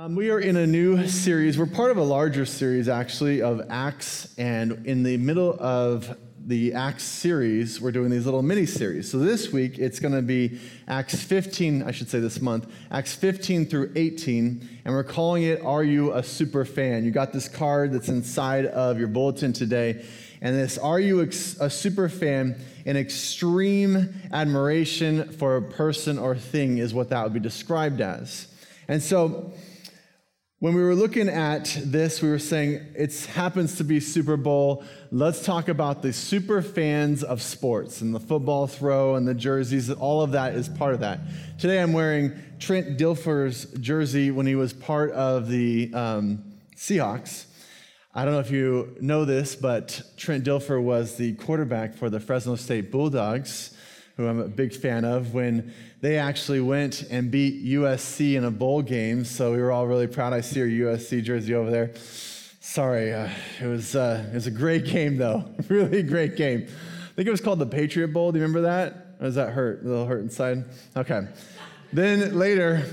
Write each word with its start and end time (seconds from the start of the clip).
Um, 0.00 0.14
we 0.14 0.30
are 0.30 0.38
in 0.38 0.54
a 0.54 0.64
new 0.64 1.08
series. 1.08 1.58
We're 1.58 1.66
part 1.66 1.90
of 1.90 1.96
a 1.96 2.04
larger 2.04 2.46
series, 2.46 2.88
actually, 2.88 3.42
of 3.42 3.66
Acts. 3.68 4.32
And 4.38 4.86
in 4.86 5.02
the 5.02 5.16
middle 5.16 5.56
of 5.58 6.16
the 6.46 6.74
Acts 6.74 7.02
series, 7.02 7.80
we're 7.80 7.90
doing 7.90 8.08
these 8.08 8.24
little 8.24 8.42
mini 8.42 8.64
series. 8.64 9.10
So 9.10 9.18
this 9.18 9.52
week, 9.52 9.76
it's 9.76 9.98
going 9.98 10.14
to 10.14 10.22
be 10.22 10.60
Acts 10.86 11.20
15, 11.20 11.82
I 11.82 11.90
should 11.90 12.08
say 12.08 12.20
this 12.20 12.40
month, 12.40 12.72
Acts 12.92 13.16
15 13.16 13.66
through 13.66 13.90
18. 13.96 14.68
And 14.84 14.94
we're 14.94 15.02
calling 15.02 15.42
it 15.42 15.64
Are 15.64 15.82
You 15.82 16.12
a 16.12 16.22
Super 16.22 16.64
Fan? 16.64 17.04
You 17.04 17.10
got 17.10 17.32
this 17.32 17.48
card 17.48 17.92
that's 17.92 18.08
inside 18.08 18.66
of 18.66 19.00
your 19.00 19.08
bulletin 19.08 19.52
today. 19.52 20.06
And 20.40 20.54
this 20.54 20.78
Are 20.78 21.00
You 21.00 21.22
a 21.22 21.32
Super 21.32 22.08
Fan? 22.08 22.54
An 22.86 22.96
extreme 22.96 24.14
admiration 24.30 25.32
for 25.32 25.56
a 25.56 25.62
person 25.62 26.20
or 26.20 26.36
thing 26.36 26.78
is 26.78 26.94
what 26.94 27.10
that 27.10 27.24
would 27.24 27.34
be 27.34 27.40
described 27.40 28.00
as. 28.00 28.46
And 28.86 29.02
so, 29.02 29.52
when 30.60 30.74
we 30.74 30.82
were 30.82 30.94
looking 30.96 31.28
at 31.28 31.78
this, 31.84 32.20
we 32.20 32.28
were 32.28 32.38
saying 32.38 32.84
it 32.96 33.14
happens 33.26 33.76
to 33.76 33.84
be 33.84 34.00
Super 34.00 34.36
Bowl. 34.36 34.82
Let's 35.12 35.44
talk 35.44 35.68
about 35.68 36.02
the 36.02 36.12
super 36.12 36.62
fans 36.62 37.22
of 37.22 37.40
sports 37.40 38.00
and 38.00 38.12
the 38.12 38.18
football 38.18 38.66
throw 38.66 39.14
and 39.14 39.26
the 39.26 39.34
jerseys. 39.34 39.88
All 39.88 40.20
of 40.20 40.32
that 40.32 40.54
is 40.54 40.68
part 40.68 40.94
of 40.94 41.00
that. 41.00 41.20
Today 41.60 41.80
I'm 41.80 41.92
wearing 41.92 42.32
Trent 42.58 42.98
Dilfer's 42.98 43.66
jersey 43.78 44.32
when 44.32 44.46
he 44.46 44.56
was 44.56 44.72
part 44.72 45.12
of 45.12 45.48
the 45.48 45.92
um, 45.94 46.42
Seahawks. 46.74 47.44
I 48.12 48.24
don't 48.24 48.34
know 48.34 48.40
if 48.40 48.50
you 48.50 48.96
know 49.00 49.24
this, 49.24 49.54
but 49.54 50.02
Trent 50.16 50.44
Dilfer 50.44 50.82
was 50.82 51.14
the 51.14 51.34
quarterback 51.34 51.94
for 51.94 52.10
the 52.10 52.18
Fresno 52.18 52.56
State 52.56 52.90
Bulldogs, 52.90 53.76
who 54.18 54.26
I'm 54.26 54.40
a 54.40 54.48
big 54.48 54.74
fan 54.74 55.04
of, 55.04 55.32
when 55.32 55.72
they 56.00 56.18
actually 56.18 56.60
went 56.60 57.04
and 57.08 57.30
beat 57.30 57.64
USC 57.64 58.34
in 58.34 58.44
a 58.44 58.50
bowl 58.50 58.82
game. 58.82 59.24
So 59.24 59.52
we 59.52 59.58
were 59.58 59.70
all 59.70 59.86
really 59.86 60.08
proud. 60.08 60.32
I 60.32 60.40
see 60.40 60.58
your 60.58 60.92
USC 60.92 61.22
jersey 61.22 61.54
over 61.54 61.70
there. 61.70 61.94
Sorry, 62.60 63.14
uh, 63.14 63.30
it 63.62 63.66
was 63.66 63.94
uh, 63.94 64.26
it 64.28 64.34
was 64.34 64.48
a 64.48 64.50
great 64.50 64.84
game 64.84 65.16
though, 65.16 65.44
really 65.68 66.02
great 66.02 66.36
game. 66.36 66.66
I 66.66 67.14
think 67.14 67.28
it 67.28 67.30
was 67.30 67.40
called 67.40 67.60
the 67.60 67.66
Patriot 67.66 68.08
Bowl. 68.08 68.32
Do 68.32 68.38
you 68.38 68.42
remember 68.42 68.62
that? 68.62 69.14
Or 69.20 69.26
does 69.26 69.36
that 69.36 69.50
hurt? 69.50 69.82
A 69.84 69.88
little 69.88 70.06
hurt 70.06 70.20
inside. 70.20 70.64
Okay. 70.96 71.22
then 71.92 72.36
later, 72.36 72.84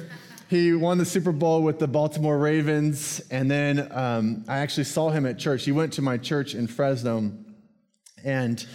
he 0.47 0.73
won 0.73 0.99
the 0.99 1.05
Super 1.05 1.31
Bowl 1.31 1.63
with 1.63 1.79
the 1.79 1.87
Baltimore 1.87 2.37
Ravens, 2.37 3.19
and 3.31 3.49
then 3.49 3.91
um, 3.91 4.45
I 4.47 4.59
actually 4.59 4.83
saw 4.83 5.09
him 5.09 5.25
at 5.25 5.39
church. 5.39 5.65
He 5.65 5.71
went 5.71 5.93
to 5.93 6.03
my 6.03 6.17
church 6.17 6.53
in 6.53 6.67
Fresno, 6.67 7.31
and 8.23 8.65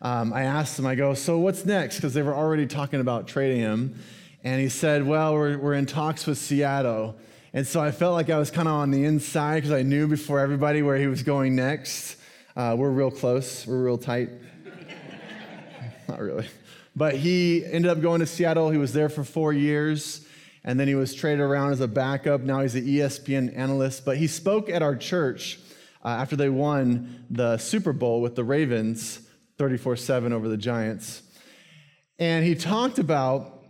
um, 0.00 0.32
I 0.32 0.42
asked 0.42 0.78
him, 0.78 0.86
I 0.86 0.94
go, 0.94 1.14
so 1.14 1.38
what's 1.38 1.64
next? 1.64 1.96
Because 1.96 2.14
they 2.14 2.22
were 2.22 2.34
already 2.34 2.66
talking 2.66 3.00
about 3.00 3.26
trading 3.26 3.60
him. 3.60 3.98
And 4.44 4.60
he 4.60 4.68
said, 4.68 5.06
well, 5.06 5.34
we're, 5.34 5.58
we're 5.58 5.74
in 5.74 5.86
talks 5.86 6.26
with 6.26 6.38
Seattle. 6.38 7.16
And 7.52 7.66
so 7.66 7.80
I 7.80 7.90
felt 7.90 8.14
like 8.14 8.30
I 8.30 8.38
was 8.38 8.50
kind 8.50 8.68
of 8.68 8.74
on 8.74 8.90
the 8.90 9.04
inside 9.04 9.56
because 9.56 9.72
I 9.72 9.82
knew 9.82 10.06
before 10.06 10.38
everybody 10.38 10.82
where 10.82 10.96
he 10.96 11.06
was 11.06 11.22
going 11.22 11.56
next. 11.56 12.16
Uh, 12.54 12.76
we're 12.78 12.90
real 12.90 13.10
close, 13.10 13.66
we're 13.66 13.82
real 13.82 13.98
tight. 13.98 14.30
Not 16.08 16.20
really. 16.20 16.46
But 16.94 17.14
he 17.14 17.64
ended 17.64 17.90
up 17.90 18.00
going 18.00 18.20
to 18.20 18.26
Seattle. 18.26 18.70
He 18.70 18.78
was 18.78 18.92
there 18.92 19.08
for 19.08 19.24
four 19.24 19.52
years. 19.52 20.24
And 20.64 20.78
then 20.78 20.86
he 20.88 20.94
was 20.94 21.14
traded 21.14 21.40
around 21.40 21.72
as 21.72 21.80
a 21.80 21.88
backup. 21.88 22.42
Now 22.42 22.60
he's 22.62 22.74
an 22.74 22.84
ESPN 22.84 23.56
analyst. 23.56 24.04
But 24.04 24.18
he 24.18 24.26
spoke 24.26 24.68
at 24.68 24.82
our 24.82 24.96
church 24.96 25.58
uh, 26.04 26.08
after 26.08 26.36
they 26.36 26.48
won 26.48 27.24
the 27.30 27.58
Super 27.58 27.92
Bowl 27.92 28.20
with 28.20 28.36
the 28.36 28.44
Ravens. 28.44 29.27
34 29.58 29.96
7 29.96 30.32
over 30.32 30.48
the 30.48 30.56
Giants. 30.56 31.22
And 32.18 32.44
he 32.44 32.54
talked 32.54 32.98
about 33.00 33.64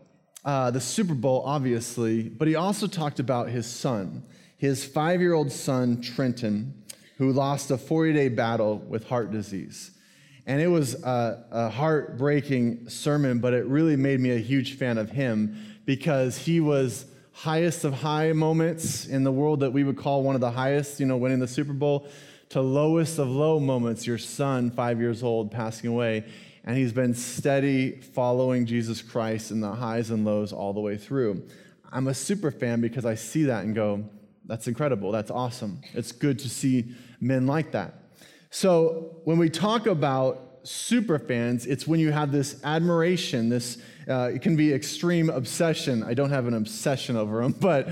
uh, 0.44 0.70
the 0.70 0.80
Super 0.80 1.14
Bowl, 1.14 1.42
obviously, 1.46 2.28
but 2.28 2.46
he 2.46 2.54
also 2.54 2.86
talked 2.86 3.20
about 3.20 3.48
his 3.48 3.66
son, 3.66 4.22
his 4.58 4.84
five 4.84 5.20
year 5.20 5.32
old 5.32 5.50
son, 5.50 6.02
Trenton, 6.02 6.84
who 7.16 7.32
lost 7.32 7.70
a 7.70 7.78
40 7.78 8.12
day 8.12 8.28
battle 8.28 8.78
with 8.78 9.08
heart 9.08 9.30
disease. 9.30 9.90
And 10.46 10.60
it 10.60 10.68
was 10.68 10.94
a, 11.02 11.44
a 11.50 11.68
heartbreaking 11.70 12.88
sermon, 12.88 13.38
but 13.38 13.54
it 13.54 13.66
really 13.66 13.96
made 13.96 14.20
me 14.20 14.30
a 14.30 14.38
huge 14.38 14.76
fan 14.76 14.98
of 14.98 15.10
him 15.10 15.80
because 15.84 16.38
he 16.38 16.60
was 16.60 17.06
highest 17.32 17.84
of 17.84 17.94
high 17.94 18.32
moments 18.32 19.06
in 19.06 19.24
the 19.24 19.32
world 19.32 19.60
that 19.60 19.72
we 19.72 19.84
would 19.84 19.96
call 19.96 20.22
one 20.22 20.34
of 20.34 20.40
the 20.40 20.50
highest, 20.50 21.00
you 21.00 21.06
know, 21.06 21.16
winning 21.16 21.38
the 21.38 21.48
Super 21.48 21.72
Bowl 21.72 22.08
to 22.50 22.60
lowest 22.60 23.18
of 23.18 23.28
low 23.28 23.60
moments, 23.60 24.06
your 24.06 24.18
son, 24.18 24.70
five 24.70 25.00
years 25.00 25.22
old, 25.22 25.50
passing 25.50 25.90
away. 25.90 26.24
And 26.64 26.76
he's 26.76 26.92
been 26.92 27.14
steady 27.14 28.00
following 28.00 28.66
Jesus 28.66 29.00
Christ 29.00 29.50
in 29.50 29.60
the 29.60 29.72
highs 29.72 30.10
and 30.10 30.24
lows 30.24 30.52
all 30.52 30.72
the 30.72 30.80
way 30.80 30.96
through. 30.96 31.46
I'm 31.90 32.08
a 32.08 32.14
super 32.14 32.50
fan 32.50 32.80
because 32.80 33.06
I 33.06 33.14
see 33.14 33.44
that 33.44 33.64
and 33.64 33.74
go, 33.74 34.04
that's 34.44 34.66
incredible. 34.66 35.12
That's 35.12 35.30
awesome. 35.30 35.80
It's 35.94 36.12
good 36.12 36.38
to 36.40 36.48
see 36.48 36.94
men 37.20 37.46
like 37.46 37.72
that. 37.72 37.94
So 38.50 39.20
when 39.24 39.38
we 39.38 39.50
talk 39.50 39.86
about 39.86 40.60
super 40.62 41.18
fans, 41.18 41.66
it's 41.66 41.86
when 41.86 42.00
you 42.00 42.12
have 42.12 42.32
this 42.32 42.62
admiration, 42.64 43.48
this, 43.48 43.78
uh, 44.08 44.30
it 44.34 44.42
can 44.42 44.56
be 44.56 44.72
extreme 44.72 45.30
obsession. 45.30 46.02
I 46.02 46.14
don't 46.14 46.30
have 46.30 46.46
an 46.46 46.54
obsession 46.54 47.16
over 47.16 47.42
them, 47.42 47.52
but 47.60 47.88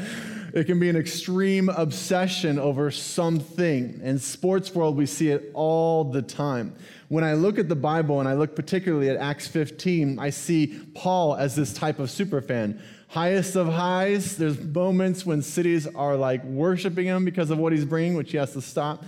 it 0.57 0.65
can 0.65 0.81
be 0.81 0.89
an 0.89 0.97
extreme 0.97 1.69
obsession 1.69 2.59
over 2.59 2.91
something. 2.91 4.01
In 4.03 4.19
sports 4.19 4.75
world, 4.75 4.97
we 4.97 5.05
see 5.05 5.29
it 5.29 5.51
all 5.53 6.03
the 6.03 6.23
time. 6.23 6.75
When 7.09 7.25
I 7.25 7.35
look 7.35 7.59
at 7.59 7.69
the 7.69 7.77
Bible 7.77 8.21
and 8.21 8.29
I 8.29 8.33
look 8.33 8.57
particularly 8.57 9.11
at 9.11 9.19
Acts 9.19 9.47
15, 9.49 10.19
I 10.19 10.31
see 10.31 10.81
Paul 10.95 11.37
as 11.37 11.57
this 11.57 11.75
type 11.75 11.99
of 11.99 12.09
superfan. 12.09 12.81
Highest 13.09 13.55
of 13.55 13.67
highs, 13.67 14.39
there's 14.39 14.59
moments 14.59 15.27
when 15.27 15.43
cities 15.43 15.87
are 15.89 16.17
like 16.17 16.43
worshiping 16.45 17.05
him 17.05 17.27
because 17.27 17.51
of 17.51 17.59
what 17.59 17.75
he's 17.75 17.85
bringing, 17.85 18.15
which 18.15 18.31
he 18.31 18.39
has 18.39 18.55
to 18.55 18.63
stop. 18.63 19.05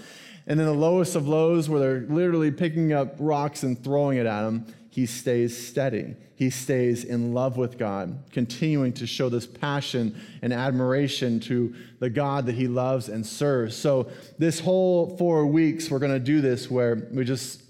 And 0.46 0.60
then 0.60 0.66
the 0.66 0.74
lowest 0.74 1.16
of 1.16 1.26
lows, 1.26 1.66
where 1.70 1.80
they're 1.80 2.00
literally 2.14 2.50
picking 2.50 2.92
up 2.92 3.14
rocks 3.18 3.62
and 3.62 3.82
throwing 3.82 4.18
it 4.18 4.26
at 4.26 4.46
him, 4.46 4.66
he 4.90 5.06
stays 5.06 5.68
steady 5.68 6.16
he 6.38 6.50
stays 6.50 7.02
in 7.02 7.34
love 7.34 7.56
with 7.56 7.78
God, 7.78 8.22
continuing 8.30 8.92
to 8.92 9.08
show 9.08 9.28
this 9.28 9.44
passion 9.44 10.14
and 10.40 10.52
admiration 10.52 11.40
to 11.40 11.74
the 11.98 12.08
God 12.08 12.46
that 12.46 12.54
he 12.54 12.68
loves 12.68 13.08
and 13.08 13.26
serves. 13.26 13.76
So, 13.76 14.08
this 14.38 14.60
whole 14.60 15.16
four 15.16 15.46
weeks, 15.46 15.90
we're 15.90 15.98
going 15.98 16.12
to 16.12 16.20
do 16.20 16.40
this 16.40 16.70
where 16.70 17.08
we 17.10 17.24
just 17.24 17.64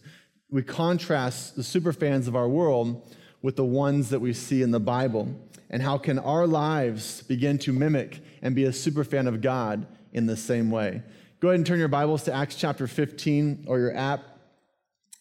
we 0.51 0.63
contrast 0.63 1.57
the 1.57 1.63
super 1.63 1.95
fans 1.95 2.29
of 2.29 2.37
our 2.37 2.47
world 2.47 3.11
with 3.41 3.57
the 3.57 3.65
ones 3.65 4.11
that 4.11 4.21
we 4.21 4.35
see 4.35 4.61
in 4.61 4.71
the 4.71 4.81
Bible. 4.81 5.35
And 5.71 5.81
how 5.81 5.97
can 5.97 6.19
our 6.19 6.47
lives 6.47 7.23
begin 7.23 7.57
to 7.61 7.73
mimic 7.73 8.21
and 8.43 8.55
be 8.55 8.65
a 8.65 8.73
super 8.75 9.03
fan 9.03 9.27
of 9.27 9.41
God 9.41 9.87
in 10.13 10.27
the 10.27 10.37
same 10.37 10.71
way? 10.71 11.03
Go 11.41 11.49
ahead 11.49 11.61
and 11.61 11.67
turn 11.67 11.79
your 11.79 11.89
Bibles 11.89 12.25
to 12.25 12.35
Acts 12.35 12.57
chapter 12.57 12.87
15 12.87 13.65
or 13.67 13.79
your 13.79 13.97
app. 13.97 14.38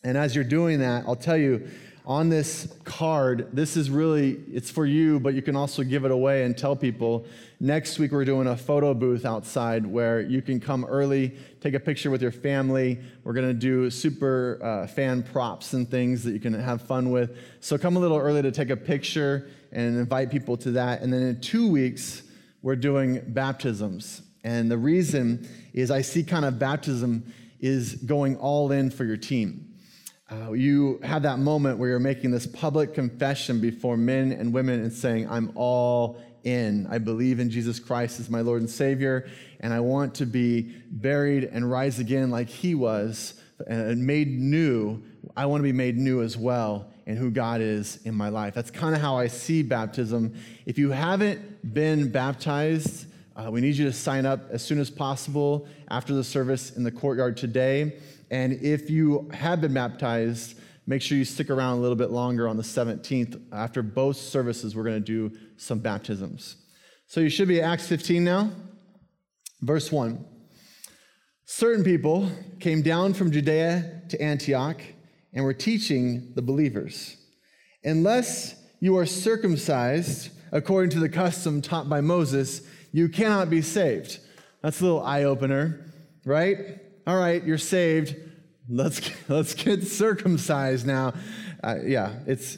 And 0.03 0.17
as 0.17 0.35
you're 0.35 0.43
doing 0.43 0.79
that, 0.79 1.05
I'll 1.07 1.15
tell 1.15 1.37
you, 1.37 1.67
on 2.07 2.29
this 2.29 2.73
card, 2.85 3.49
this 3.51 3.75
is 3.75 3.89
really, 3.89 4.39
it's 4.53 4.71
for 4.71 4.85
you, 4.85 5.19
but 5.19 5.33
you 5.33 5.41
can 5.41 5.57
also 5.57 5.83
give 5.83 6.05
it 6.05 6.11
away 6.11 6.45
and 6.45 6.57
tell 6.57 6.73
people. 6.73 7.25
Next 7.59 7.99
week, 7.99 8.13
we're 8.13 8.23
doing 8.23 8.47
a 8.47 8.55
photo 8.55 8.93
booth 8.93 9.25
outside 9.25 9.85
where 9.85 10.21
you 10.21 10.41
can 10.41 10.61
come 10.61 10.85
early, 10.85 11.37
take 11.59 11.73
a 11.73 11.81
picture 11.81 12.09
with 12.09 12.21
your 12.21 12.31
family. 12.31 12.97
We're 13.25 13.33
going 13.33 13.49
to 13.49 13.53
do 13.53 13.89
super 13.89 14.57
uh, 14.63 14.87
fan 14.87 15.21
props 15.21 15.73
and 15.73 15.89
things 15.91 16.23
that 16.23 16.31
you 16.31 16.39
can 16.39 16.53
have 16.53 16.81
fun 16.81 17.11
with. 17.11 17.37
So 17.59 17.77
come 17.77 17.97
a 17.97 17.99
little 17.99 18.17
early 18.17 18.41
to 18.41 18.53
take 18.53 18.69
a 18.69 18.77
picture 18.77 19.49
and 19.73 19.97
invite 19.97 20.31
people 20.31 20.55
to 20.57 20.71
that. 20.71 21.01
And 21.01 21.11
then 21.11 21.23
in 21.23 21.41
two 21.41 21.69
weeks, 21.69 22.23
we're 22.61 22.77
doing 22.77 23.21
baptisms. 23.27 24.21
And 24.45 24.71
the 24.71 24.77
reason 24.77 25.45
is 25.73 25.91
I 25.91 26.03
see 26.03 26.23
kind 26.23 26.45
of 26.45 26.57
baptism 26.57 27.33
is 27.59 27.95
going 27.95 28.37
all 28.37 28.71
in 28.71 28.91
for 28.91 29.03
your 29.03 29.17
team 29.17 29.66
uh, 30.29 30.51
you 30.51 30.99
have 31.03 31.23
that 31.23 31.39
moment 31.39 31.77
where 31.79 31.89
you're 31.89 31.99
making 31.99 32.31
this 32.31 32.45
public 32.45 32.93
confession 32.93 33.61
before 33.61 33.95
men 33.95 34.33
and 34.33 34.53
women 34.53 34.81
and 34.81 34.91
saying, 34.91 35.29
I'm 35.29 35.51
all 35.55 36.21
in. 36.43 36.85
I 36.89 36.97
believe 36.97 37.39
in 37.39 37.49
Jesus 37.49 37.79
Christ 37.79 38.19
as 38.19 38.29
my 38.29 38.41
Lord 38.41 38.61
and 38.61 38.69
Savior, 38.69 39.29
and 39.61 39.73
I 39.73 39.79
want 39.79 40.15
to 40.15 40.25
be 40.25 40.73
buried 40.91 41.45
and 41.45 41.69
rise 41.69 41.99
again 41.99 42.29
like 42.29 42.49
He 42.49 42.75
was 42.75 43.39
and 43.67 44.05
made 44.05 44.37
new. 44.39 45.01
I 45.35 45.45
want 45.45 45.59
to 45.59 45.63
be 45.63 45.71
made 45.71 45.97
new 45.97 46.21
as 46.21 46.35
well 46.37 46.91
in 47.05 47.15
who 47.15 47.31
God 47.31 47.61
is 47.61 47.99
in 48.03 48.13
my 48.13 48.27
life. 48.27 48.53
That's 48.53 48.69
kind 48.69 48.93
of 48.93 49.01
how 49.01 49.17
I 49.17 49.27
see 49.27 49.63
baptism. 49.63 50.35
If 50.65 50.77
you 50.77 50.91
haven't 50.91 51.73
been 51.73 52.11
baptized, 52.11 53.05
uh, 53.37 53.49
we 53.49 53.61
need 53.61 53.75
you 53.75 53.85
to 53.85 53.93
sign 53.93 54.25
up 54.25 54.49
as 54.51 54.61
soon 54.61 54.79
as 54.79 54.89
possible 54.89 55.67
after 55.89 56.13
the 56.13 56.23
service 56.23 56.75
in 56.75 56.83
the 56.83 56.91
courtyard 56.91 57.37
today. 57.37 57.93
And 58.29 58.53
if 58.61 58.89
you 58.89 59.29
have 59.33 59.61
been 59.61 59.73
baptized, 59.73 60.59
make 60.85 61.01
sure 61.01 61.17
you 61.17 61.25
stick 61.25 61.49
around 61.49 61.77
a 61.77 61.81
little 61.81 61.95
bit 61.95 62.11
longer 62.11 62.47
on 62.47 62.57
the 62.57 62.63
17th. 62.63 63.41
After 63.51 63.81
both 63.81 64.17
services, 64.17 64.75
we're 64.75 64.83
going 64.83 65.03
to 65.03 65.29
do 65.29 65.35
some 65.57 65.79
baptisms. 65.79 66.57
So 67.07 67.21
you 67.21 67.29
should 67.29 67.47
be 67.47 67.61
at 67.61 67.71
Acts 67.71 67.87
15 67.87 68.23
now. 68.23 68.51
Verse 69.61 69.91
1. 69.91 70.23
Certain 71.45 71.83
people 71.83 72.29
came 72.59 72.81
down 72.81 73.13
from 73.13 73.31
Judea 73.31 74.03
to 74.09 74.21
Antioch 74.21 74.81
and 75.33 75.45
were 75.45 75.53
teaching 75.53 76.33
the 76.35 76.41
believers 76.41 77.17
Unless 77.83 78.55
you 78.81 78.97
are 78.97 79.05
circumcised 79.05 80.31
according 80.51 80.89
to 80.91 80.99
the 80.99 81.07
custom 81.07 81.61
taught 81.61 81.87
by 81.87 82.01
Moses, 82.01 82.61
you 82.91 83.07
cannot 83.07 83.49
be 83.49 83.61
saved. 83.61 84.19
That's 84.61 84.81
a 84.81 84.83
little 84.83 85.03
eye 85.03 85.23
opener, 85.23 85.93
right? 86.25 86.79
All 87.07 87.15
right, 87.15 87.41
you're 87.41 87.57
saved. 87.57 88.17
Let's, 88.67 89.09
let's 89.29 89.53
get 89.53 89.87
circumcised 89.87 90.85
now. 90.85 91.13
Uh, 91.63 91.77
yeah, 91.85 92.19
it's, 92.25 92.57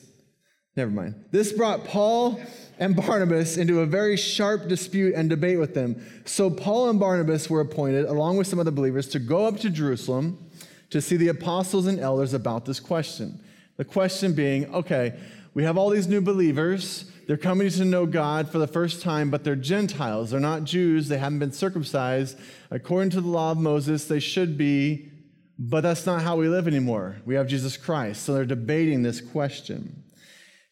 never 0.75 0.89
mind. 0.89 1.23
This 1.29 1.53
brought 1.53 1.85
Paul 1.85 2.41
and 2.79 2.95
Barnabas 2.95 3.57
into 3.57 3.81
a 3.81 3.85
very 3.85 4.17
sharp 4.17 4.67
dispute 4.67 5.13
and 5.13 5.29
debate 5.29 5.59
with 5.59 5.75
them. 5.75 6.03
So 6.25 6.49
Paul 6.49 6.89
and 6.89 6.99
Barnabas 6.99 7.47
were 7.47 7.61
appointed, 7.61 8.05
along 8.05 8.37
with 8.37 8.47
some 8.47 8.59
other 8.59 8.71
believers, 8.71 9.07
to 9.09 9.19
go 9.19 9.45
up 9.45 9.59
to 9.59 9.69
Jerusalem 9.69 10.49
to 10.89 10.99
see 10.99 11.15
the 11.15 11.27
apostles 11.27 11.85
and 11.85 11.99
elders 11.99 12.33
about 12.33 12.65
this 12.65 12.79
question. 12.79 13.39
The 13.77 13.85
question 13.85 14.33
being 14.33 14.73
okay, 14.73 15.19
we 15.53 15.63
have 15.63 15.77
all 15.77 15.89
these 15.89 16.07
new 16.07 16.21
believers. 16.21 17.11
They're 17.27 17.37
coming 17.37 17.69
to 17.69 17.85
know 17.85 18.05
God 18.05 18.49
for 18.49 18.57
the 18.57 18.67
first 18.67 19.01
time, 19.01 19.29
but 19.29 19.43
they're 19.43 19.55
Gentiles. 19.55 20.31
They're 20.31 20.39
not 20.39 20.63
Jews. 20.63 21.07
They 21.07 21.17
haven't 21.17 21.39
been 21.39 21.51
circumcised. 21.51 22.37
According 22.71 23.11
to 23.11 23.21
the 23.21 23.27
law 23.27 23.51
of 23.51 23.57
Moses, 23.57 24.05
they 24.05 24.19
should 24.19 24.57
be, 24.57 25.11
but 25.57 25.81
that's 25.81 26.05
not 26.05 26.21
how 26.21 26.37
we 26.37 26.47
live 26.47 26.67
anymore. 26.67 27.17
We 27.25 27.35
have 27.35 27.47
Jesus 27.47 27.77
Christ. 27.77 28.23
So 28.23 28.33
they're 28.33 28.45
debating 28.45 29.03
this 29.03 29.21
question. 29.21 30.03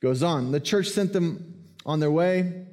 Goes 0.01 0.23
on. 0.23 0.51
The 0.51 0.59
church 0.59 0.87
sent 0.87 1.13
them 1.13 1.65
on 1.85 1.99
their 1.99 2.11
way. 2.11 2.65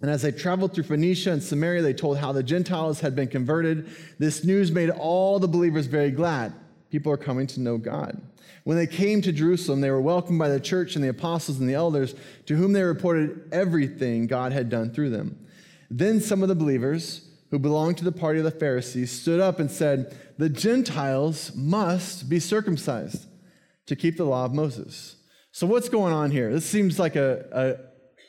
And 0.00 0.10
as 0.10 0.22
they 0.22 0.30
traveled 0.30 0.74
through 0.74 0.84
Phoenicia 0.84 1.32
and 1.32 1.42
Samaria, 1.42 1.82
they 1.82 1.92
told 1.92 2.18
how 2.18 2.32
the 2.32 2.42
Gentiles 2.42 3.00
had 3.00 3.16
been 3.16 3.28
converted. 3.28 3.90
This 4.18 4.44
news 4.44 4.70
made 4.70 4.90
all 4.90 5.38
the 5.38 5.48
believers 5.48 5.86
very 5.86 6.10
glad. 6.10 6.52
People 6.90 7.12
are 7.12 7.18
coming 7.18 7.46
to 7.48 7.60
know 7.60 7.78
God. 7.78 8.20
When 8.64 8.76
they 8.76 8.86
came 8.86 9.22
to 9.22 9.32
Jerusalem, 9.32 9.80
they 9.80 9.90
were 9.90 10.00
welcomed 10.00 10.38
by 10.38 10.48
the 10.48 10.60
church 10.60 10.94
and 10.94 11.04
the 11.04 11.08
apostles 11.08 11.60
and 11.60 11.68
the 11.68 11.74
elders, 11.74 12.14
to 12.46 12.56
whom 12.56 12.72
they 12.72 12.82
reported 12.82 13.48
everything 13.52 14.26
God 14.26 14.52
had 14.52 14.68
done 14.68 14.90
through 14.90 15.10
them. 15.10 15.46
Then 15.90 16.20
some 16.20 16.42
of 16.42 16.48
the 16.48 16.54
believers 16.54 17.28
who 17.50 17.58
belonged 17.58 17.98
to 17.98 18.04
the 18.04 18.12
party 18.12 18.38
of 18.38 18.44
the 18.44 18.50
Pharisees 18.50 19.10
stood 19.10 19.40
up 19.40 19.58
and 19.58 19.70
said, 19.70 20.16
The 20.36 20.48
Gentiles 20.48 21.52
must 21.54 22.28
be 22.28 22.40
circumcised 22.40 23.26
to 23.86 23.96
keep 23.96 24.16
the 24.16 24.24
law 24.24 24.44
of 24.44 24.54
Moses. 24.54 25.16
So, 25.50 25.66
what's 25.66 25.88
going 25.88 26.12
on 26.12 26.30
here? 26.30 26.52
This 26.52 26.66
seems 26.66 26.98
like 26.98 27.16
a, 27.16 27.80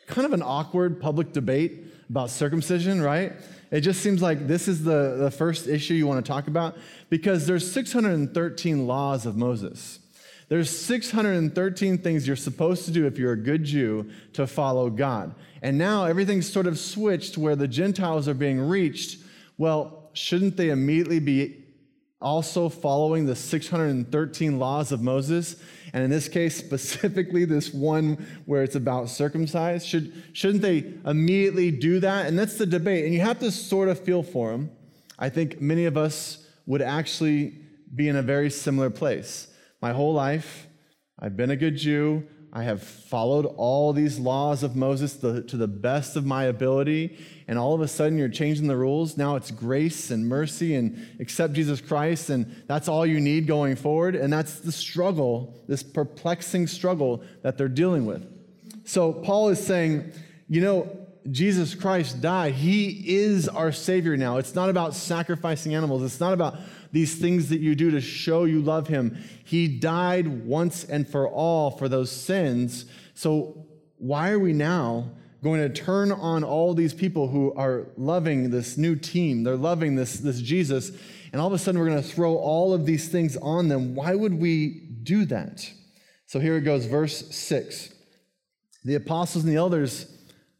kind 0.07 0.25
of 0.25 0.33
an 0.33 0.41
awkward 0.41 0.99
public 0.99 1.33
debate 1.33 1.88
about 2.09 2.29
circumcision, 2.29 3.01
right? 3.01 3.33
It 3.71 3.81
just 3.81 4.01
seems 4.01 4.21
like 4.21 4.47
this 4.47 4.67
is 4.67 4.83
the, 4.83 5.17
the 5.19 5.31
first 5.31 5.67
issue 5.67 5.93
you 5.93 6.07
want 6.07 6.23
to 6.25 6.27
talk 6.27 6.47
about 6.47 6.75
because 7.09 7.45
there's 7.45 7.71
613 7.71 8.87
laws 8.87 9.25
of 9.25 9.37
Moses. 9.37 9.99
There's 10.47 10.75
613 10.75 11.99
things 11.99 12.25
you're 12.25 12.35
supposed 12.35 12.85
to 12.85 12.91
do 12.91 13.05
if 13.05 13.19
you're 13.19 13.33
a 13.33 13.37
good 13.37 13.63
Jew 13.63 14.09
to 14.33 14.47
follow 14.47 14.89
God. 14.89 15.35
And 15.61 15.77
now 15.77 16.05
everything's 16.05 16.51
sort 16.51 16.65
of 16.65 16.79
switched 16.79 17.37
where 17.37 17.55
the 17.55 17.67
Gentiles 17.67 18.27
are 18.27 18.33
being 18.33 18.59
reached. 18.59 19.19
Well, 19.59 20.09
shouldn't 20.13 20.57
they 20.57 20.71
immediately 20.71 21.19
be 21.19 21.58
also 22.21 22.69
following 22.69 23.25
the 23.25 23.35
613 23.35 24.59
laws 24.59 24.91
of 24.91 25.01
Moses? 25.01 25.55
and 25.93 26.03
in 26.03 26.09
this 26.09 26.27
case, 26.27 26.55
specifically 26.65 27.45
this 27.45 27.73
one 27.73 28.25
where 28.45 28.63
it's 28.63 28.75
about 28.75 29.09
circumcised, 29.09 29.87
should, 29.87 30.11
shouldn't 30.33 30.61
they 30.61 30.93
immediately 31.05 31.71
do 31.71 31.99
that? 31.99 32.27
And 32.27 32.37
that's 32.37 32.57
the 32.57 32.65
debate. 32.65 33.05
And 33.05 33.13
you 33.13 33.21
have 33.21 33.39
to 33.39 33.51
sort 33.51 33.89
of 33.89 33.99
feel 33.99 34.23
for 34.23 34.51
them. 34.51 34.71
I 35.17 35.29
think 35.29 35.61
many 35.61 35.85
of 35.85 35.97
us 35.97 36.45
would 36.65 36.81
actually 36.81 37.55
be 37.93 38.07
in 38.07 38.15
a 38.15 38.21
very 38.21 38.49
similar 38.49 38.89
place. 38.89 39.47
My 39.81 39.91
whole 39.91 40.13
life, 40.13 40.67
I've 41.17 41.35
been 41.35 41.51
a 41.51 41.55
good 41.55 41.75
Jew. 41.75 42.25
I 42.51 42.63
have 42.63 42.81
followed 42.81 43.45
all 43.45 43.93
these 43.93 44.17
laws 44.17 44.63
of 44.63 44.75
Moses 44.75 45.15
to, 45.17 45.43
to 45.43 45.57
the 45.57 45.67
best 45.67 46.15
of 46.15 46.25
my 46.25 46.45
ability, 46.45 47.17
and 47.47 47.59
all 47.59 47.75
of 47.75 47.81
a 47.81 47.87
sudden 47.87 48.17
you're 48.17 48.27
changing 48.27 48.67
the 48.67 48.75
rules. 48.75 49.17
Now 49.17 49.35
it's 49.35 49.51
grace 49.51 50.09
and 50.09 50.27
mercy 50.27 50.73
and 50.73 51.07
accept 51.19 51.53
Jesus 51.53 51.79
Christ, 51.79 52.29
and 52.29 52.63
that's 52.67 52.87
all 52.87 53.05
you 53.05 53.19
need 53.19 53.45
going 53.45 53.75
forward. 53.75 54.15
And 54.15 54.33
that's 54.33 54.59
the 54.61 54.71
struggle, 54.71 55.61
this 55.67 55.83
perplexing 55.83 56.67
struggle 56.67 57.23
that 57.43 57.57
they're 57.57 57.67
dealing 57.67 58.05
with. 58.05 58.25
So 58.83 59.13
Paul 59.13 59.49
is 59.49 59.63
saying, 59.63 60.11
you 60.47 60.61
know, 60.61 60.89
Jesus 61.29 61.75
Christ 61.75 62.21
died. 62.21 62.53
He 62.53 63.17
is 63.19 63.47
our 63.47 63.71
Savior 63.71 64.17
now. 64.17 64.37
It's 64.37 64.55
not 64.55 64.69
about 64.69 64.95
sacrificing 64.95 65.75
animals, 65.75 66.01
it's 66.01 66.19
not 66.19 66.33
about 66.33 66.57
these 66.91 67.15
things 67.15 67.49
that 67.49 67.59
you 67.59 67.75
do 67.75 67.91
to 67.91 68.01
show 68.01 68.45
you 68.45 68.61
love 68.61 68.87
him. 68.87 69.17
He 69.43 69.67
died 69.67 70.45
once 70.45 70.83
and 70.83 71.07
for 71.07 71.27
all 71.27 71.71
for 71.71 71.87
those 71.87 72.11
sins. 72.11 72.85
So 73.13 73.67
why 73.97 74.31
are 74.31 74.39
we 74.39 74.53
now 74.53 75.11
going 75.43 75.61
to 75.61 75.69
turn 75.69 76.11
on 76.11 76.43
all 76.43 76.73
these 76.73 76.93
people 76.93 77.27
who 77.27 77.53
are 77.53 77.87
loving 77.97 78.49
this 78.49 78.77
new 78.77 78.95
team? 78.95 79.43
They're 79.43 79.55
loving 79.55 79.95
this, 79.95 80.17
this 80.17 80.41
Jesus, 80.41 80.91
and 81.31 81.41
all 81.41 81.47
of 81.47 81.53
a 81.53 81.57
sudden 81.57 81.79
we're 81.79 81.89
going 81.89 82.01
to 82.01 82.07
throw 82.07 82.35
all 82.35 82.73
of 82.73 82.85
these 82.85 83.07
things 83.09 83.37
on 83.37 83.67
them. 83.67 83.95
Why 83.95 84.15
would 84.15 84.33
we 84.33 84.87
do 85.03 85.25
that? 85.25 85.69
So 86.25 86.39
here 86.39 86.57
it 86.57 86.61
goes, 86.61 86.85
verse 86.85 87.35
6. 87.35 87.93
The 88.83 88.95
apostles 88.95 89.43
and 89.43 89.53
the 89.53 89.57
elders, 89.57 90.11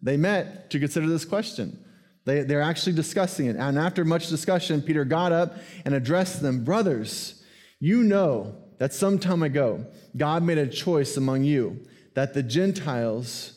they 0.02 0.18
met 0.18 0.70
to 0.72 0.80
consider 0.80 1.08
this 1.08 1.26
question. 1.26 1.84
They, 2.26 2.42
they're 2.42 2.62
actually 2.62 2.94
discussing 2.94 3.48
it. 3.48 3.56
And 3.56 3.78
after 3.78 4.06
much 4.06 4.28
discussion, 4.28 4.82
Peter 4.82 5.06
got 5.06 5.32
up 5.32 5.56
and 5.86 5.94
addressed 5.94 6.42
them 6.42 6.64
Brothers, 6.64 7.44
you 7.80 8.04
know 8.04 8.56
that 8.78 8.94
some 8.94 9.20
time 9.20 9.44
ago 9.44 9.86
God 10.16 10.44
made 10.44 10.58
a 10.58 10.68
choice 10.68 11.18
among 11.18 11.44
you 11.44 11.86
that 12.14 12.34
the 12.34 12.44
Gentiles 12.44 13.54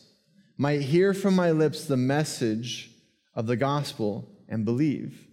might 0.57 0.83
hear 0.83 1.15
from 1.15 1.35
my 1.35 1.51
lips 1.51 1.85
the 1.85 1.97
message 1.97 2.91
of 3.35 3.47
the 3.47 3.57
gospel 3.57 4.29
and 4.49 4.65
believe. 4.65 5.27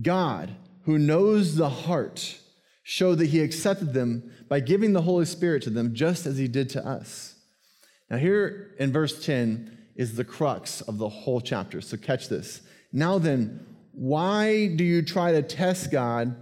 God, 0.00 0.56
who 0.84 0.98
knows 0.98 1.56
the 1.56 1.68
heart, 1.68 2.38
showed 2.82 3.16
that 3.16 3.26
he 3.26 3.40
accepted 3.40 3.92
them 3.92 4.32
by 4.48 4.60
giving 4.60 4.92
the 4.92 5.02
Holy 5.02 5.24
Spirit 5.24 5.62
to 5.64 5.70
them, 5.70 5.94
just 5.94 6.26
as 6.26 6.38
he 6.38 6.48
did 6.48 6.70
to 6.70 6.86
us. 6.86 7.34
Now, 8.10 8.16
here 8.16 8.74
in 8.78 8.92
verse 8.92 9.24
10, 9.24 9.75
is 9.96 10.16
the 10.16 10.24
crux 10.24 10.80
of 10.82 10.98
the 10.98 11.08
whole 11.08 11.40
chapter. 11.40 11.80
So 11.80 11.96
catch 11.96 12.28
this. 12.28 12.60
Now 12.92 13.18
then, 13.18 13.66
why 13.92 14.68
do 14.68 14.84
you 14.84 15.02
try 15.02 15.32
to 15.32 15.42
test 15.42 15.90
God 15.90 16.36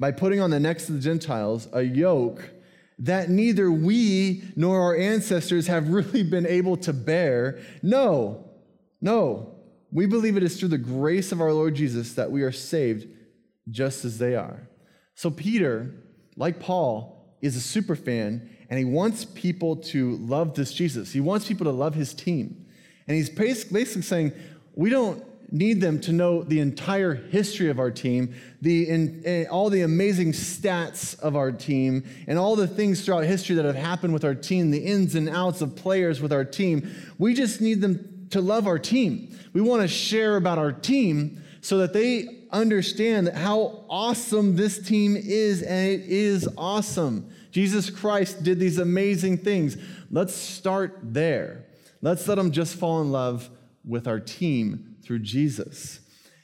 by 0.00 0.10
putting 0.10 0.40
on 0.40 0.50
the 0.50 0.60
necks 0.60 0.88
of 0.88 0.96
the 0.96 1.00
Gentiles 1.00 1.68
a 1.72 1.82
yoke 1.82 2.50
that 2.98 3.28
neither 3.28 3.70
we 3.70 4.42
nor 4.56 4.80
our 4.80 4.96
ancestors 4.96 5.66
have 5.66 5.88
really 5.88 6.22
been 6.22 6.46
able 6.46 6.76
to 6.78 6.92
bear? 6.92 7.60
No, 7.82 8.48
no. 9.00 9.50
We 9.92 10.06
believe 10.06 10.36
it 10.36 10.42
is 10.42 10.58
through 10.58 10.70
the 10.70 10.78
grace 10.78 11.30
of 11.30 11.40
our 11.40 11.52
Lord 11.52 11.74
Jesus 11.74 12.14
that 12.14 12.30
we 12.30 12.42
are 12.42 12.52
saved 12.52 13.06
just 13.70 14.04
as 14.04 14.18
they 14.18 14.34
are. 14.34 14.68
So, 15.14 15.30
Peter, 15.30 15.94
like 16.36 16.58
Paul, 16.58 17.36
is 17.40 17.54
a 17.56 17.60
super 17.60 17.94
fan 17.94 18.50
and 18.70 18.78
he 18.78 18.84
wants 18.84 19.24
people 19.24 19.76
to 19.76 20.16
love 20.16 20.54
this 20.54 20.72
Jesus. 20.72 21.12
He 21.12 21.20
wants 21.20 21.46
people 21.46 21.64
to 21.64 21.70
love 21.70 21.94
his 21.94 22.14
team. 22.14 22.63
And 23.06 23.16
he's 23.16 23.30
basically 23.30 23.84
saying, 23.84 24.32
we 24.74 24.90
don't 24.90 25.24
need 25.52 25.80
them 25.80 26.00
to 26.00 26.12
know 26.12 26.42
the 26.42 26.58
entire 26.58 27.14
history 27.14 27.70
of 27.70 27.78
our 27.78 27.90
team, 27.90 28.34
the, 28.60 28.88
in, 28.88 29.22
in, 29.24 29.46
all 29.46 29.70
the 29.70 29.82
amazing 29.82 30.32
stats 30.32 31.18
of 31.20 31.36
our 31.36 31.52
team, 31.52 32.02
and 32.26 32.38
all 32.38 32.56
the 32.56 32.66
things 32.66 33.04
throughout 33.04 33.24
history 33.24 33.54
that 33.54 33.64
have 33.64 33.76
happened 33.76 34.12
with 34.12 34.24
our 34.24 34.34
team, 34.34 34.70
the 34.70 34.84
ins 34.84 35.14
and 35.14 35.28
outs 35.28 35.60
of 35.60 35.76
players 35.76 36.20
with 36.20 36.32
our 36.32 36.44
team. 36.44 36.92
We 37.18 37.34
just 37.34 37.60
need 37.60 37.80
them 37.80 38.26
to 38.30 38.40
love 38.40 38.66
our 38.66 38.78
team. 38.78 39.38
We 39.52 39.60
want 39.60 39.82
to 39.82 39.88
share 39.88 40.36
about 40.36 40.58
our 40.58 40.72
team 40.72 41.42
so 41.60 41.78
that 41.78 41.92
they 41.92 42.46
understand 42.50 43.28
how 43.28 43.84
awesome 43.88 44.56
this 44.56 44.78
team 44.78 45.16
is, 45.16 45.62
and 45.62 45.88
it 45.88 46.00
is 46.02 46.48
awesome. 46.58 47.30
Jesus 47.52 47.90
Christ 47.90 48.42
did 48.42 48.58
these 48.58 48.78
amazing 48.78 49.38
things. 49.38 49.76
Let's 50.10 50.34
start 50.34 50.98
there. 51.02 51.64
Let's 52.04 52.28
let 52.28 52.34
them 52.34 52.50
just 52.50 52.76
fall 52.76 53.00
in 53.00 53.10
love 53.10 53.48
with 53.82 54.06
our 54.06 54.20
team 54.20 54.96
through 55.02 55.20
Jesus. 55.20 56.00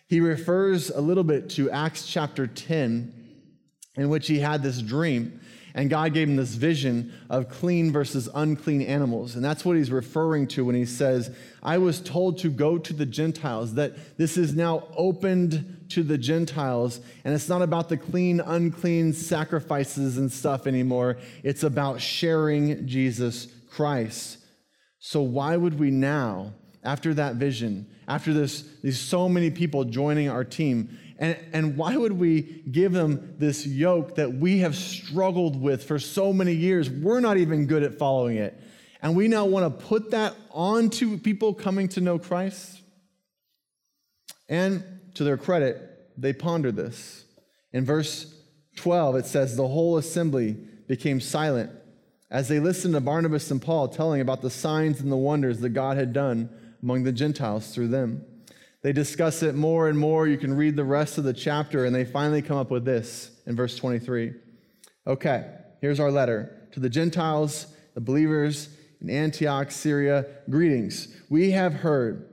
He 0.09 0.19
refers 0.19 0.88
a 0.88 1.02
little 1.02 1.23
bit 1.23 1.50
to 1.50 1.71
Acts 1.71 2.07
chapter 2.07 2.47
10, 2.47 3.12
in 3.97 4.09
which 4.09 4.26
he 4.26 4.38
had 4.38 4.62
this 4.62 4.81
dream, 4.81 5.38
and 5.75 5.90
God 5.90 6.14
gave 6.14 6.31
him 6.31 6.37
this 6.37 6.55
vision 6.55 7.12
of 7.29 7.50
clean 7.50 7.93
versus 7.93 8.26
unclean 8.35 8.81
animals. 8.81 9.35
And 9.35 9.45
that's 9.45 9.62
what 9.62 9.76
he's 9.76 9.90
referring 9.90 10.47
to 10.49 10.64
when 10.64 10.75
he 10.75 10.87
says, 10.87 11.31
I 11.62 11.76
was 11.76 12.00
told 12.00 12.38
to 12.38 12.49
go 12.49 12.79
to 12.79 12.95
the 12.95 13.05
Gentiles, 13.05 13.75
that 13.75 14.17
this 14.17 14.38
is 14.38 14.57
now 14.57 14.88
opened 14.97 15.88
to 15.90 16.02
the 16.02 16.17
Gentiles. 16.17 17.00
And 17.23 17.35
it's 17.35 17.50
not 17.50 17.61
about 17.61 17.90
the 17.90 17.99
clean, 17.99 18.40
unclean 18.40 19.12
sacrifices 19.12 20.17
and 20.17 20.33
stuff 20.33 20.67
anymore. 20.67 21.19
It's 21.43 21.64
about 21.64 22.00
sharing 22.00 22.87
Jesus 22.87 23.47
Christ. 23.69 24.38
So, 25.00 25.23
why 25.23 25.57
would 25.57 25.78
we 25.78 25.90
now, 25.90 26.52
after 26.85 27.14
that 27.14 27.37
vision, 27.37 27.87
after 28.07 28.35
this, 28.35 28.62
these 28.83 29.00
so 29.00 29.30
many 29.30 29.50
people 29.50 29.85
joining 29.85 30.28
our 30.28 30.45
team, 30.45 30.99
and, 31.19 31.38
and 31.52 31.76
why 31.76 31.97
would 31.97 32.12
we 32.12 32.62
give 32.71 32.92
them 32.92 33.35
this 33.38 33.66
yoke 33.66 34.16
that 34.16 34.35
we 34.35 34.59
have 34.59 34.76
struggled 34.76 35.61
with 35.61 35.85
for 35.85 35.99
so 35.99 36.35
many 36.35 36.52
years? 36.52 36.90
We're 36.90 37.21
not 37.21 37.38
even 37.38 37.66
good 37.66 37.83
at 37.83 37.99
following 37.99 38.37
it. 38.37 38.59
And 39.02 39.16
we 39.16 39.26
now 39.26 39.47
want 39.47 39.64
to 39.78 39.87
put 39.87 40.11
that 40.11 40.35
onto 40.50 41.16
people 41.19 41.54
coming 41.54 41.88
to 41.88 42.02
know 42.02 42.19
Christ? 42.19 42.80
And 44.50 44.85
to 45.14 45.25
their 45.25 45.38
credit, 45.38 46.11
they 46.19 46.35
pondered 46.35 46.76
this. 46.76 47.25
In 47.73 47.87
verse 47.87 48.35
12, 48.76 49.16
it 49.16 49.26
says, 49.26 49.57
The 49.57 49.66
whole 49.66 49.97
assembly 49.97 50.52
became 50.87 51.21
silent 51.21 51.71
as 52.31 52.49
they 52.49 52.61
listened 52.61 52.95
to 52.95 53.01
Barnabas 53.01 53.51
and 53.51 53.61
Paul 53.61 53.89
telling 53.89 54.21
about 54.21 54.41
the 54.41 54.51
signs 54.51 55.01
and 55.01 55.11
the 55.11 55.17
wonders 55.17 55.61
that 55.61 55.71
God 55.71 55.97
had 55.97 56.13
done 56.13 56.49
among 56.83 57.03
the 57.03 57.13
Gentiles 57.13 57.75
through 57.75 57.89
them. 57.89 58.25
They 58.83 58.93
discuss 58.93 59.43
it 59.43 59.55
more 59.55 59.89
and 59.89 59.99
more. 59.99 60.27
You 60.27 60.39
can 60.39 60.57
read 60.57 60.77
the 60.77 60.85
rest 60.85 61.19
of 61.19 61.25
the 61.25 61.35
chapter, 61.35 61.85
and 61.85 61.95
they 61.95 62.05
finally 62.05 62.41
come 62.41 62.57
up 62.57 62.71
with 62.71 62.85
this 62.85 63.31
in 63.47 63.57
verse 63.57 63.77
23. 63.77 64.33
Okay, 65.07 65.47
here's 65.81 66.01
our 66.01 66.11
letter 66.11 66.69
to 66.73 66.81
the 66.81 66.89
Gentiles, 66.89 67.67
the 67.95 68.01
believers 68.01 68.71
in 69.01 69.11
Antioch, 69.11 69.71
Syria. 69.71 70.27
Greetings. 70.49 71.09
We 71.29 71.51
have 71.51 71.75
heard 71.75 72.27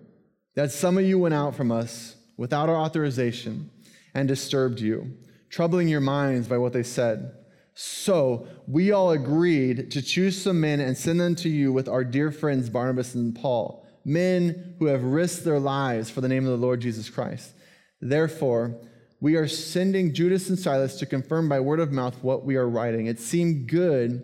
that 0.55 0.71
some 0.71 0.97
of 0.97 1.05
you 1.05 1.19
went 1.19 1.33
out 1.33 1.55
from 1.55 1.71
us 1.71 2.15
without 2.37 2.69
our 2.69 2.75
authorization 2.75 3.69
and 4.13 4.27
disturbed 4.27 4.79
you, 4.79 5.17
troubling 5.49 5.87
your 5.87 6.01
minds 6.01 6.47
by 6.47 6.57
what 6.57 6.73
they 6.73 6.83
said. 6.83 7.33
So 7.79 8.47
we 8.65 8.91
all 8.91 9.11
agreed 9.11 9.91
to 9.91 10.01
choose 10.01 10.41
some 10.41 10.59
men 10.59 10.79
and 10.79 10.97
send 10.97 11.19
them 11.19 11.35
to 11.35 11.47
you 11.47 11.71
with 11.71 11.87
our 11.87 12.03
dear 12.03 12.31
friends 12.31 12.71
Barnabas 12.71 13.13
and 13.13 13.35
Paul, 13.35 13.85
men 14.03 14.73
who 14.79 14.87
have 14.87 15.03
risked 15.03 15.45
their 15.45 15.59
lives 15.59 16.09
for 16.09 16.21
the 16.21 16.27
name 16.27 16.43
of 16.43 16.49
the 16.49 16.65
Lord 16.65 16.81
Jesus 16.81 17.07
Christ. 17.07 17.53
Therefore, 18.01 18.81
we 19.21 19.35
are 19.35 19.47
sending 19.47 20.15
Judas 20.15 20.49
and 20.49 20.57
Silas 20.57 20.97
to 20.97 21.05
confirm 21.05 21.47
by 21.47 21.59
word 21.59 21.79
of 21.79 21.91
mouth 21.91 22.15
what 22.23 22.43
we 22.43 22.55
are 22.55 22.67
writing. 22.67 23.05
It 23.05 23.19
seemed 23.19 23.69
good 23.69 24.23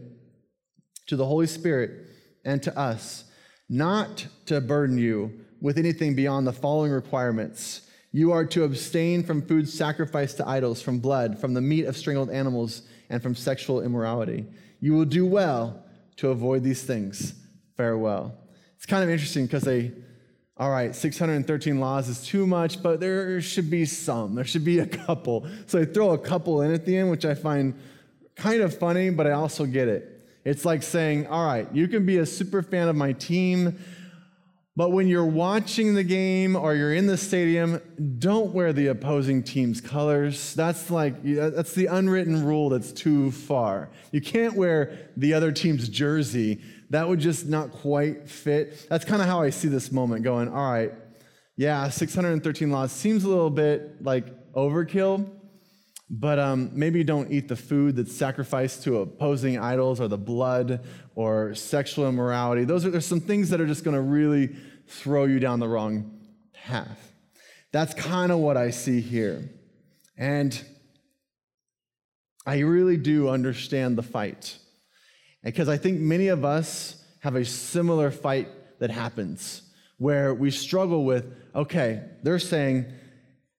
to 1.05 1.15
the 1.15 1.27
Holy 1.27 1.45
Spirit 1.45 2.07
and 2.43 2.63
to 2.63 2.75
us 2.75 3.25
not 3.69 4.25
to 4.47 4.61
burden 4.61 4.97
you 4.97 5.31
with 5.61 5.77
anything 5.77 6.15
beyond 6.15 6.47
the 6.47 6.53
following 6.53 6.91
requirements. 6.91 7.87
You 8.11 8.31
are 8.31 8.45
to 8.45 8.63
abstain 8.63 9.23
from 9.23 9.43
food 9.43 9.69
sacrificed 9.69 10.37
to 10.37 10.47
idols, 10.47 10.81
from 10.81 10.97
blood, 10.97 11.37
from 11.37 11.53
the 11.53 11.61
meat 11.61 11.85
of 11.85 11.95
strangled 11.95 12.31
animals 12.31 12.81
and 13.13 13.21
from 13.21 13.35
sexual 13.35 13.79
immorality. 13.81 14.43
You 14.79 14.93
will 14.93 15.05
do 15.05 15.23
well 15.23 15.83
to 16.17 16.29
avoid 16.29 16.63
these 16.63 16.81
things. 16.81 17.35
Farewell. 17.77 18.35
It's 18.75 18.87
kind 18.87 19.03
of 19.03 19.09
interesting 19.11 19.45
because 19.45 19.61
they, 19.61 19.91
all 20.57 20.71
right, 20.71 20.95
613 20.95 21.79
laws 21.79 22.09
is 22.09 22.25
too 22.25 22.47
much, 22.47 22.81
but 22.81 22.99
there 22.99 23.39
should 23.39 23.69
be 23.69 23.85
some. 23.85 24.33
There 24.33 24.43
should 24.43 24.65
be 24.65 24.79
a 24.79 24.87
couple. 24.87 25.47
So 25.67 25.77
they 25.77 25.85
throw 25.85 26.13
a 26.13 26.17
couple 26.17 26.63
in 26.63 26.73
at 26.73 26.87
the 26.87 26.97
end, 26.97 27.11
which 27.11 27.23
I 27.23 27.35
find 27.35 27.79
kind 28.35 28.61
of 28.63 28.75
funny, 28.75 29.11
but 29.11 29.27
I 29.27 29.33
also 29.33 29.67
get 29.67 29.87
it. 29.87 30.09
It's 30.43 30.65
like 30.65 30.81
saying, 30.81 31.27
all 31.27 31.45
right, 31.45 31.67
you 31.71 31.87
can 31.87 32.07
be 32.07 32.17
a 32.17 32.25
super 32.25 32.63
fan 32.63 32.87
of 32.87 32.95
my 32.95 33.13
team, 33.13 33.79
but 34.75 34.91
when 34.91 35.07
you're 35.07 35.25
watching 35.25 35.93
the 35.93 36.03
game 36.03 36.55
or 36.55 36.73
you're 36.73 36.93
in 36.93 37.05
the 37.05 37.17
stadium, 37.17 37.79
don't 38.17 38.53
wear 38.53 38.73
the 38.73 38.87
opposing 38.87 39.43
team's 39.43 39.79
colors. 39.79 40.55
That's 40.55 40.89
like, 40.89 41.23
that's 41.23 41.73
the 41.73 41.85
unwritten 41.85 42.43
rule 42.43 42.69
that's 42.69 42.91
too 42.91 43.29
far. 43.31 43.91
You 44.11 44.19
can't 44.19 44.55
wear 44.55 45.09
the 45.15 45.35
other 45.35 45.51
team's 45.51 45.87
jersey. 45.89 46.59
That 46.89 47.07
would 47.07 47.19
just 47.19 47.45
not 47.45 47.71
quite 47.71 48.27
fit. 48.27 48.87
That's 48.89 49.05
kind 49.05 49.21
of 49.21 49.27
how 49.27 49.41
I 49.41 49.51
see 49.51 49.67
this 49.67 49.91
moment 49.91 50.23
going, 50.23 50.49
all 50.49 50.71
right, 50.71 50.91
yeah, 51.55 51.87
613 51.89 52.71
laws 52.71 52.91
seems 52.91 53.23
a 53.25 53.29
little 53.29 53.51
bit 53.51 54.03
like 54.03 54.53
overkill, 54.53 55.29
but 56.09 56.37
um, 56.39 56.69
maybe 56.73 57.03
don't 57.03 57.31
eat 57.31 57.47
the 57.47 57.55
food 57.55 57.95
that's 57.95 58.15
sacrificed 58.15 58.83
to 58.83 58.99
opposing 58.99 59.57
idols 59.57 59.99
or 59.99 60.07
the 60.07 60.17
blood 60.17 60.85
or 61.15 61.55
sexual 61.55 62.07
immorality. 62.07 62.65
Those 62.65 62.85
are 62.85 62.91
there's 62.91 63.05
some 63.05 63.21
things 63.21 63.49
that 63.49 63.61
are 63.61 63.67
just 63.67 63.83
going 63.83 63.95
to 63.95 64.01
really 64.01 64.55
throw 64.87 65.25
you 65.25 65.39
down 65.39 65.59
the 65.59 65.67
wrong 65.67 66.19
path. 66.53 67.13
That's 67.71 67.93
kind 67.93 68.31
of 68.31 68.39
what 68.39 68.57
I 68.57 68.69
see 68.69 69.01
here. 69.01 69.49
And 70.17 70.63
I 72.45 72.59
really 72.59 72.97
do 72.97 73.29
understand 73.29 73.97
the 73.97 74.03
fight. 74.03 74.57
Because 75.43 75.67
I 75.67 75.77
think 75.77 75.99
many 75.99 76.27
of 76.27 76.45
us 76.45 77.03
have 77.21 77.35
a 77.35 77.45
similar 77.45 78.11
fight 78.11 78.49
that 78.79 78.91
happens 78.91 79.63
where 79.97 80.33
we 80.33 80.51
struggle 80.51 81.05
with 81.05 81.33
okay, 81.55 82.03
they're 82.23 82.39
saying 82.39 82.85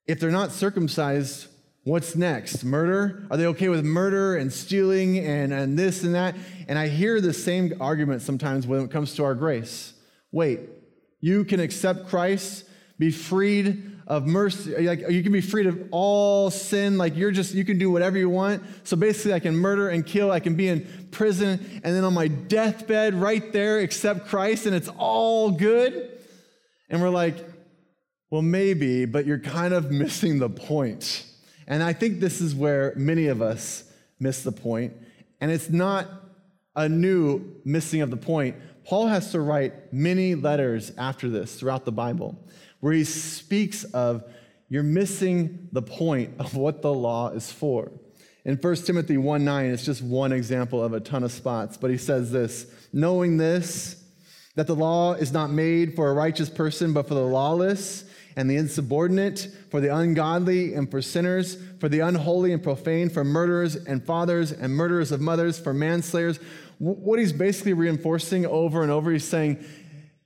if 0.07 0.21
they're 0.21 0.31
not 0.31 0.51
circumcised, 0.51 1.47
What's 1.85 2.17
next? 2.17 2.65
Murder? 2.65 3.27
Are 3.31 3.37
they 3.37 3.45
okay 3.49 3.69
with 3.69 3.85
murder 3.85 4.37
and 4.37 4.51
stealing 4.51 5.19
and, 5.19 5.53
and 5.53 5.79
this 5.79 6.03
and 6.03 6.15
that? 6.15 6.35
And 6.67 6.79
I 6.79 6.89
hear 6.89 7.21
the 7.21 7.35
same 7.35 7.75
argument 7.79 8.23
sometimes 8.23 8.67
when 8.67 8.81
it 8.81 8.91
comes 8.91 9.15
to 9.17 9.25
our 9.25 9.35
grace. 9.35 9.93
Wait, 10.33 10.61
you 11.21 11.45
can 11.45 11.61
accept 11.61 12.09
Christ, 12.09 12.65
be 12.99 13.11
freed 13.11 13.91
of 14.07 14.27
mercy, 14.27 14.87
like 14.87 15.11
you 15.11 15.23
can 15.23 15.33
be 15.33 15.43
freed 15.43 15.67
of 15.67 15.89
all 15.91 16.51
sin, 16.51 16.97
like 16.97 17.17
you're 17.17 17.31
just, 17.31 17.53
you 17.53 17.67
can 17.67 17.79
do 17.79 17.91
whatever 17.91 18.17
you 18.17 18.31
want. 18.31 18.63
So 18.85 18.97
basically, 18.97 19.35
I 19.35 19.41
can 19.41 19.55
murder 19.55 19.91
and 19.91 20.07
kill, 20.07 20.31
I 20.31 20.41
can 20.41 20.55
be 20.55 20.69
in 20.69 20.89
prison, 21.11 21.83
and 21.85 21.95
then 21.95 22.03
on 22.03 22.15
my 22.15 22.29
deathbed, 22.29 23.15
right 23.15 23.53
there, 23.53 23.81
accept 23.81 24.27
Christ, 24.29 24.65
and 24.65 24.75
it's 24.75 24.89
all 24.97 25.51
good. 25.51 26.19
And 26.89 27.03
we're 27.03 27.11
like, 27.11 27.37
well, 28.31 28.43
maybe, 28.43 29.05
but 29.05 29.27
you're 29.27 29.39
kind 29.39 29.75
of 29.75 29.91
missing 29.91 30.39
the 30.39 30.49
point. 30.49 31.27
And 31.67 31.83
I 31.83 31.93
think 31.93 32.21
this 32.21 32.41
is 32.41 32.55
where 32.55 32.93
many 32.97 33.27
of 33.27 33.41
us 33.43 33.85
miss 34.21 34.43
the 34.43 34.53
point. 34.53 34.95
And 35.41 35.51
it's 35.51 35.71
not 35.71 36.09
a 36.77 36.89
new 36.89 37.55
missing 37.65 38.01
of 38.01 38.11
the 38.11 38.17
point. 38.17 38.57
Paul 38.85 39.07
has 39.07 39.33
to 39.33 39.41
write 39.41 39.93
many 39.93 40.35
letters 40.35 40.93
after 40.99 41.29
this 41.29 41.55
throughout 41.55 41.85
the 41.85 41.93
Bible 41.93 42.39
where 42.81 42.93
he 42.93 43.05
speaks 43.05 43.85
of 43.85 44.25
you're 44.69 44.83
missing 44.83 45.69
the 45.73 45.81
point 45.83 46.35
of 46.39 46.55
what 46.55 46.83
the 46.83 46.93
law 46.93 47.31
is 47.31 47.51
for. 47.51 47.91
In 48.45 48.57
1 48.57 48.77
Timothy 48.77 49.17
1 49.17 49.45
9, 49.45 49.67
it's 49.67 49.85
just 49.85 50.03
one 50.03 50.33
example 50.33 50.83
of 50.83 50.93
a 50.93 51.01
ton 51.01 51.25
of 51.25 51.33
spots, 51.33 51.79
but 51.79 51.91
he 51.91 51.97
says 51.97 52.31
this 52.31 52.67
knowing 52.93 53.39
this, 53.39 54.03
that 54.55 54.67
the 54.67 54.75
law 54.75 55.15
is 55.15 55.33
not 55.33 55.51
made 55.51 55.97
for 55.97 56.11
a 56.11 56.15
righteous 56.15 56.51
person, 56.51 56.93
but 56.93 57.09
for 57.09 57.15
the 57.15 57.25
lawless 57.25 58.05
and 58.37 58.51
the 58.51 58.57
insubordinate, 58.57 59.49
for 59.71 59.81
the 59.81 59.95
ungodly 59.95 60.75
and 60.75 60.91
for 60.91 61.01
sinners, 61.01 61.57
for 61.79 61.89
the 61.89 62.01
unholy 62.01 62.53
and 62.53 62.63
profane, 62.63 63.09
for 63.09 63.25
murderers 63.25 63.77
and 63.77 64.05
fathers 64.05 64.51
and 64.53 64.75
murderers 64.75 65.13
of 65.13 65.21
mothers, 65.21 65.59
for 65.59 65.73
manslayers. 65.73 66.39
What 66.79 67.19
he's 67.19 67.33
basically 67.33 67.75
reinforcing 67.75 68.45
over 68.47 68.83
and 68.83 68.91
over, 68.91 69.13
he's 69.13 69.25
saying, 69.25 69.65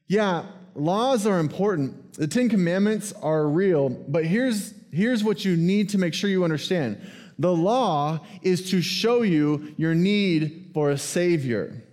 yeah, 0.07 0.47
laws 0.75 1.27
are 1.27 1.39
important. 1.39 2.15
The 2.15 2.27
Ten 2.27 2.49
Commandments 2.49 3.13
are 3.23 3.47
real, 3.47 3.91
but 3.91 4.25
here's, 4.25 4.73
here's 4.91 5.23
what 5.23 5.45
you 5.45 5.57
need 5.57 5.91
to 5.91 5.99
make 5.99 6.15
sure 6.15 6.31
you 6.31 6.45
understand. 6.45 7.01
The 7.39 7.53
law 7.53 8.21
is 8.43 8.71
to 8.71 8.81
show 8.81 9.23
you 9.23 9.75
your 9.77 9.95
need 9.95 10.71
for 10.75 10.91
a 10.91 10.99
Savior. 10.99 11.85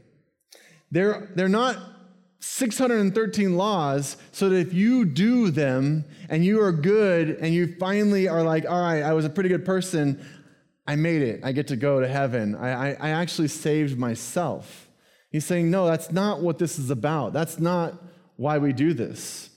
They're, 0.91 1.29
they're 1.35 1.49
not 1.49 1.77
613 2.45 3.57
laws 3.57 4.17
so 4.31 4.49
that 4.49 4.55
if 4.55 4.71
you 4.71 5.03
do 5.03 5.49
them 5.49 6.05
and 6.29 6.45
you 6.45 6.61
are 6.61 6.71
good 6.71 7.37
and 7.41 7.53
you 7.53 7.75
finally 7.79 8.27
are 8.27 8.43
like, 8.43 8.69
all 8.69 8.79
right, 8.79 9.01
I 9.01 9.13
was 9.13 9.25
a 9.25 9.31
pretty 9.31 9.49
good 9.49 9.65
person, 9.65 10.23
I 10.85 10.95
made 10.95 11.23
it. 11.23 11.41
I 11.43 11.51
get 11.51 11.67
to 11.69 11.75
go 11.75 11.99
to 11.99 12.07
heaven. 12.07 12.55
I, 12.55 12.91
I, 12.91 12.97
I 12.99 13.09
actually 13.09 13.47
saved 13.47 13.97
myself. 13.97 14.87
He's 15.31 15.43
saying, 15.43 15.71
no, 15.71 15.87
that's 15.87 16.11
not 16.11 16.41
what 16.41 16.59
this 16.59 16.77
is 16.77 16.91
about. 16.91 17.33
That's 17.33 17.59
not 17.59 17.95
why 18.37 18.59
we 18.59 18.73
do 18.73 18.93
this. 18.93 19.49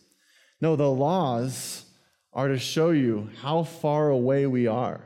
No, 0.60 0.74
the 0.74 0.90
laws 0.90 1.84
are 2.32 2.48
to 2.48 2.58
show 2.58 2.90
you 2.90 3.28
how 3.42 3.64
far 3.64 4.08
away 4.08 4.46
we 4.46 4.66
are 4.66 5.02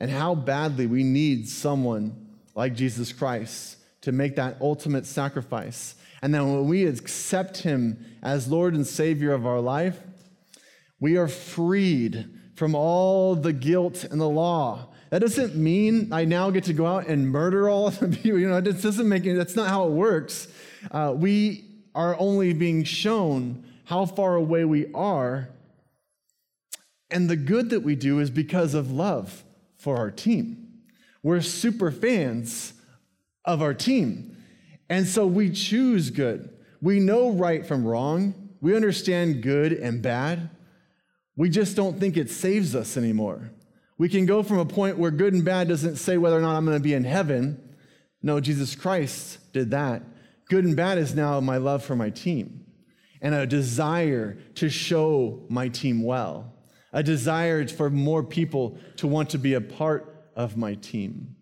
and 0.00 0.10
how 0.10 0.34
badly 0.34 0.88
we 0.88 1.04
need 1.04 1.48
someone 1.48 2.30
like 2.56 2.74
Jesus 2.74 3.12
Christ 3.12 3.76
to 4.02 4.12
make 4.12 4.36
that 4.36 4.56
ultimate 4.60 5.06
sacrifice 5.06 5.94
and 6.22 6.32
then 6.32 6.52
when 6.52 6.68
we 6.68 6.86
accept 6.86 7.58
Him 7.58 8.06
as 8.22 8.46
Lord 8.46 8.74
and 8.74 8.86
Savior 8.86 9.32
of 9.32 9.44
our 9.44 9.60
life, 9.60 9.98
we 11.00 11.16
are 11.16 11.26
freed 11.26 12.30
from 12.54 12.76
all 12.76 13.34
the 13.34 13.52
guilt 13.52 14.04
and 14.04 14.20
the 14.20 14.28
law. 14.28 14.88
That 15.10 15.20
doesn't 15.20 15.56
mean 15.56 16.12
I 16.12 16.24
now 16.24 16.50
get 16.50 16.64
to 16.64 16.72
go 16.72 16.86
out 16.86 17.08
and 17.08 17.28
murder 17.28 17.68
all 17.68 17.88
of 17.88 17.98
the 17.98 18.08
people. 18.16 18.38
You 18.38 18.48
know, 18.48 18.58
it 18.58 18.62
doesn't 18.62 19.08
make 19.08 19.26
it, 19.26 19.34
that's 19.34 19.56
not 19.56 19.68
how 19.68 19.88
it 19.88 19.90
works. 19.90 20.46
Uh, 20.92 21.12
we 21.14 21.64
are 21.94 22.16
only 22.18 22.52
being 22.52 22.84
shown 22.84 23.64
how 23.84 24.06
far 24.06 24.36
away 24.36 24.64
we 24.64 24.92
are. 24.94 25.48
And 27.10 27.28
the 27.28 27.36
good 27.36 27.70
that 27.70 27.80
we 27.80 27.96
do 27.96 28.20
is 28.20 28.30
because 28.30 28.74
of 28.74 28.92
love 28.92 29.42
for 29.76 29.98
our 29.98 30.10
team. 30.10 30.68
We're 31.22 31.40
super 31.40 31.90
fans 31.90 32.74
of 33.44 33.62
our 33.62 33.74
team. 33.74 34.36
And 34.88 35.06
so 35.06 35.26
we 35.26 35.50
choose 35.50 36.10
good. 36.10 36.50
We 36.80 37.00
know 37.00 37.30
right 37.30 37.64
from 37.64 37.84
wrong. 37.84 38.50
We 38.60 38.76
understand 38.76 39.42
good 39.42 39.72
and 39.72 40.02
bad. 40.02 40.50
We 41.36 41.48
just 41.48 41.76
don't 41.76 41.98
think 41.98 42.16
it 42.16 42.30
saves 42.30 42.74
us 42.74 42.96
anymore. 42.96 43.50
We 43.98 44.08
can 44.08 44.26
go 44.26 44.42
from 44.42 44.58
a 44.58 44.66
point 44.66 44.98
where 44.98 45.10
good 45.10 45.32
and 45.32 45.44
bad 45.44 45.68
doesn't 45.68 45.96
say 45.96 46.18
whether 46.18 46.36
or 46.36 46.40
not 46.40 46.56
I'm 46.56 46.64
going 46.64 46.76
to 46.76 46.82
be 46.82 46.94
in 46.94 47.04
heaven. 47.04 47.76
No, 48.22 48.40
Jesus 48.40 48.74
Christ 48.74 49.52
did 49.52 49.70
that. 49.70 50.02
Good 50.48 50.64
and 50.64 50.76
bad 50.76 50.98
is 50.98 51.14
now 51.14 51.40
my 51.40 51.56
love 51.56 51.82
for 51.84 51.96
my 51.96 52.10
team 52.10 52.66
and 53.22 53.34
a 53.34 53.46
desire 53.46 54.36
to 54.56 54.68
show 54.68 55.44
my 55.48 55.68
team 55.68 56.02
well, 56.02 56.52
a 56.92 57.02
desire 57.02 57.66
for 57.68 57.88
more 57.88 58.22
people 58.22 58.76
to 58.96 59.06
want 59.06 59.30
to 59.30 59.38
be 59.38 59.54
a 59.54 59.60
part 59.60 60.26
of 60.34 60.56
my 60.56 60.74
team. 60.74 61.36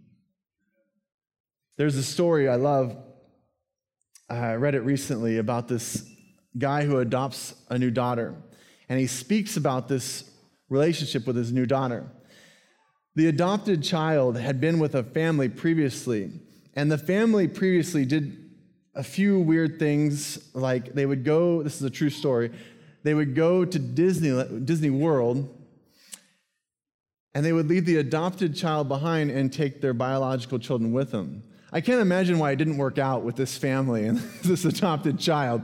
There's 1.81 1.97
a 1.97 2.03
story 2.03 2.47
I 2.47 2.57
love. 2.57 2.95
I 4.29 4.53
read 4.57 4.75
it 4.75 4.83
recently 4.83 5.39
about 5.39 5.67
this 5.67 6.07
guy 6.59 6.85
who 6.85 6.99
adopts 6.99 7.55
a 7.71 7.79
new 7.79 7.91
daughter, 7.91 8.35
and 8.91 9.01
he 9.01 9.07
speaks 9.07 9.57
about 9.57 9.89
this 9.89 10.31
relationship 10.69 11.27
with 11.27 11.37
his 11.37 11.53
new 11.53 11.65
daughter. 11.65 12.05
The 13.15 13.29
adopted 13.29 13.83
child 13.83 14.37
had 14.37 14.61
been 14.61 14.79
with 14.79 14.95
a 14.95 15.03
family 15.03 15.49
previously, 15.49 16.31
and 16.75 16.93
the 16.93 16.99
family 16.99 17.49
previously 17.49 18.05
did 18.05 18.51
a 18.95 19.03
few 19.03 19.41
weird 19.41 19.79
things, 19.79 20.55
like 20.55 20.93
they 20.93 21.07
would 21.07 21.25
go, 21.25 21.63
this 21.63 21.77
is 21.77 21.83
a 21.83 21.89
true 21.89 22.11
story, 22.11 22.53
they 23.05 23.15
would 23.15 23.35
go 23.35 23.65
to 23.65 23.79
Disney, 23.79 24.61
Disney 24.67 24.91
World 24.91 25.49
and 27.33 27.47
they 27.47 27.53
would 27.53 27.69
leave 27.69 27.87
the 27.87 27.97
adopted 27.97 28.57
child 28.57 28.89
behind 28.89 29.31
and 29.31 29.53
take 29.53 29.81
their 29.81 29.95
biological 29.95 30.59
children 30.59 30.93
with 30.93 31.13
them. 31.13 31.45
I 31.73 31.81
can't 31.81 32.00
imagine 32.00 32.39
why 32.39 32.50
it 32.50 32.57
didn't 32.57 32.79
work 32.79 32.99
out 32.99 33.23
with 33.23 33.37
this 33.37 33.57
family 33.57 34.07
and 34.07 34.19
this 34.43 34.65
adopted 34.65 35.19
child. 35.19 35.62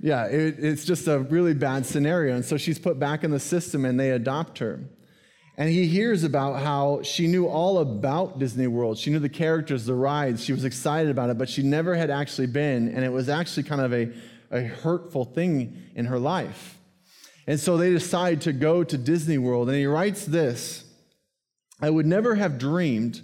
Yeah, 0.00 0.26
it, 0.26 0.56
it's 0.58 0.84
just 0.84 1.06
a 1.08 1.20
really 1.20 1.54
bad 1.54 1.86
scenario. 1.86 2.34
And 2.34 2.44
so 2.44 2.56
she's 2.56 2.78
put 2.78 2.98
back 2.98 3.24
in 3.24 3.30
the 3.30 3.40
system 3.40 3.84
and 3.84 3.98
they 3.98 4.10
adopt 4.10 4.58
her. 4.58 4.80
And 5.56 5.68
he 5.68 5.86
hears 5.86 6.24
about 6.24 6.62
how 6.62 7.02
she 7.02 7.26
knew 7.26 7.46
all 7.46 7.78
about 7.78 8.38
Disney 8.38 8.66
World. 8.66 8.98
She 8.98 9.10
knew 9.10 9.18
the 9.18 9.28
characters, 9.28 9.84
the 9.84 9.94
rides. 9.94 10.42
She 10.42 10.52
was 10.52 10.64
excited 10.64 11.10
about 11.10 11.28
it, 11.28 11.38
but 11.38 11.48
she 11.48 11.62
never 11.62 11.94
had 11.94 12.10
actually 12.10 12.46
been. 12.46 12.88
And 12.88 13.04
it 13.04 13.12
was 13.12 13.28
actually 13.28 13.64
kind 13.64 13.80
of 13.80 13.92
a, 13.92 14.12
a 14.50 14.62
hurtful 14.62 15.24
thing 15.24 15.76
in 15.94 16.06
her 16.06 16.18
life. 16.18 16.78
And 17.46 17.60
so 17.60 17.76
they 17.76 17.90
decide 17.90 18.40
to 18.42 18.52
go 18.52 18.82
to 18.82 18.96
Disney 18.96 19.38
World. 19.38 19.68
And 19.68 19.76
he 19.76 19.86
writes 19.86 20.24
this 20.24 20.84
I 21.80 21.90
would 21.90 22.06
never 22.06 22.36
have 22.36 22.58
dreamed 22.58 23.20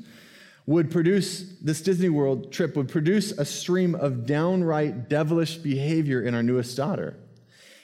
would 0.69 0.91
produce, 0.91 1.55
this 1.63 1.81
Disney 1.81 2.11
World 2.11 2.53
trip 2.53 2.77
would 2.77 2.91
produce 2.91 3.33
a 3.33 3.45
stream 3.47 3.95
of 3.95 4.27
downright 4.27 5.09
devilish 5.09 5.57
behavior 5.57 6.21
in 6.21 6.35
our 6.35 6.43
newest 6.43 6.77
daughter. 6.77 7.17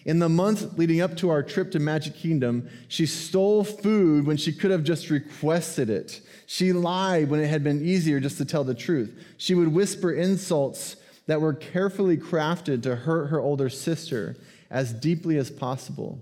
In 0.05 0.19
the 0.19 0.29
month 0.29 0.77
leading 0.77 1.01
up 1.01 1.17
to 1.17 1.31
our 1.31 1.43
trip 1.43 1.71
to 1.71 1.79
Magic 1.79 2.15
Kingdom, 2.15 2.69
she 2.89 3.07
stole 3.07 3.65
food 3.65 4.27
when 4.27 4.37
she 4.37 4.53
could 4.53 4.71
have 4.71 4.85
just 4.85 5.09
requested 5.09 5.89
it. 5.89 6.21
She 6.45 6.75
lied 6.75 7.31
when 7.31 7.41
it 7.41 7.47
had 7.47 7.65
been 7.65 7.83
easier 7.83 8.21
just 8.21 8.37
to 8.37 8.45
tell 8.45 8.65
the 8.65 8.75
truth. 8.75 9.19
She 9.39 9.55
would 9.55 9.69
whisper 9.69 10.13
insults 10.13 10.97
that 11.27 11.41
were 11.41 11.55
carefully 11.55 12.19
crafted 12.19 12.83
to 12.83 12.97
hurt 12.97 13.29
her 13.29 13.41
older 13.41 13.71
sister 13.71 14.37
as 14.71 14.93
deeply 14.93 15.39
as 15.39 15.51
possible. 15.51 16.21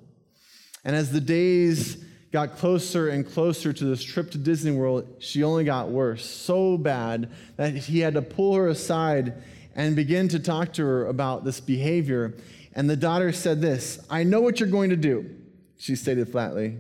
And 0.85 0.95
as 0.95 1.11
the 1.11 1.21
days 1.21 2.04
got 2.32 2.56
closer 2.56 3.10
and 3.10 3.30
closer 3.30 3.72
to 3.72 3.84
this 3.84 4.02
trip 4.02 4.30
to 4.30 4.38
Disney 4.38 4.72
World, 4.72 5.06
she 5.18 5.44
only 5.44 5.64
got 5.64 5.90
worse, 5.90 6.24
so 6.24 6.78
bad 6.78 7.30
that 7.56 7.74
he 7.74 8.00
had 8.00 8.14
to 8.14 8.22
pull 8.22 8.54
her 8.54 8.68
aside 8.68 9.34
and 9.74 9.94
begin 9.94 10.28
to 10.28 10.38
talk 10.38 10.72
to 10.74 10.82
her 10.82 11.06
about 11.06 11.44
this 11.44 11.60
behavior. 11.60 12.34
And 12.74 12.88
the 12.88 12.96
daughter 12.96 13.32
said 13.32 13.60
this 13.60 14.04
I 14.10 14.24
know 14.24 14.40
what 14.40 14.58
you're 14.58 14.68
going 14.68 14.90
to 14.90 14.96
do, 14.96 15.30
she 15.76 15.94
stated 15.94 16.30
flatly. 16.30 16.78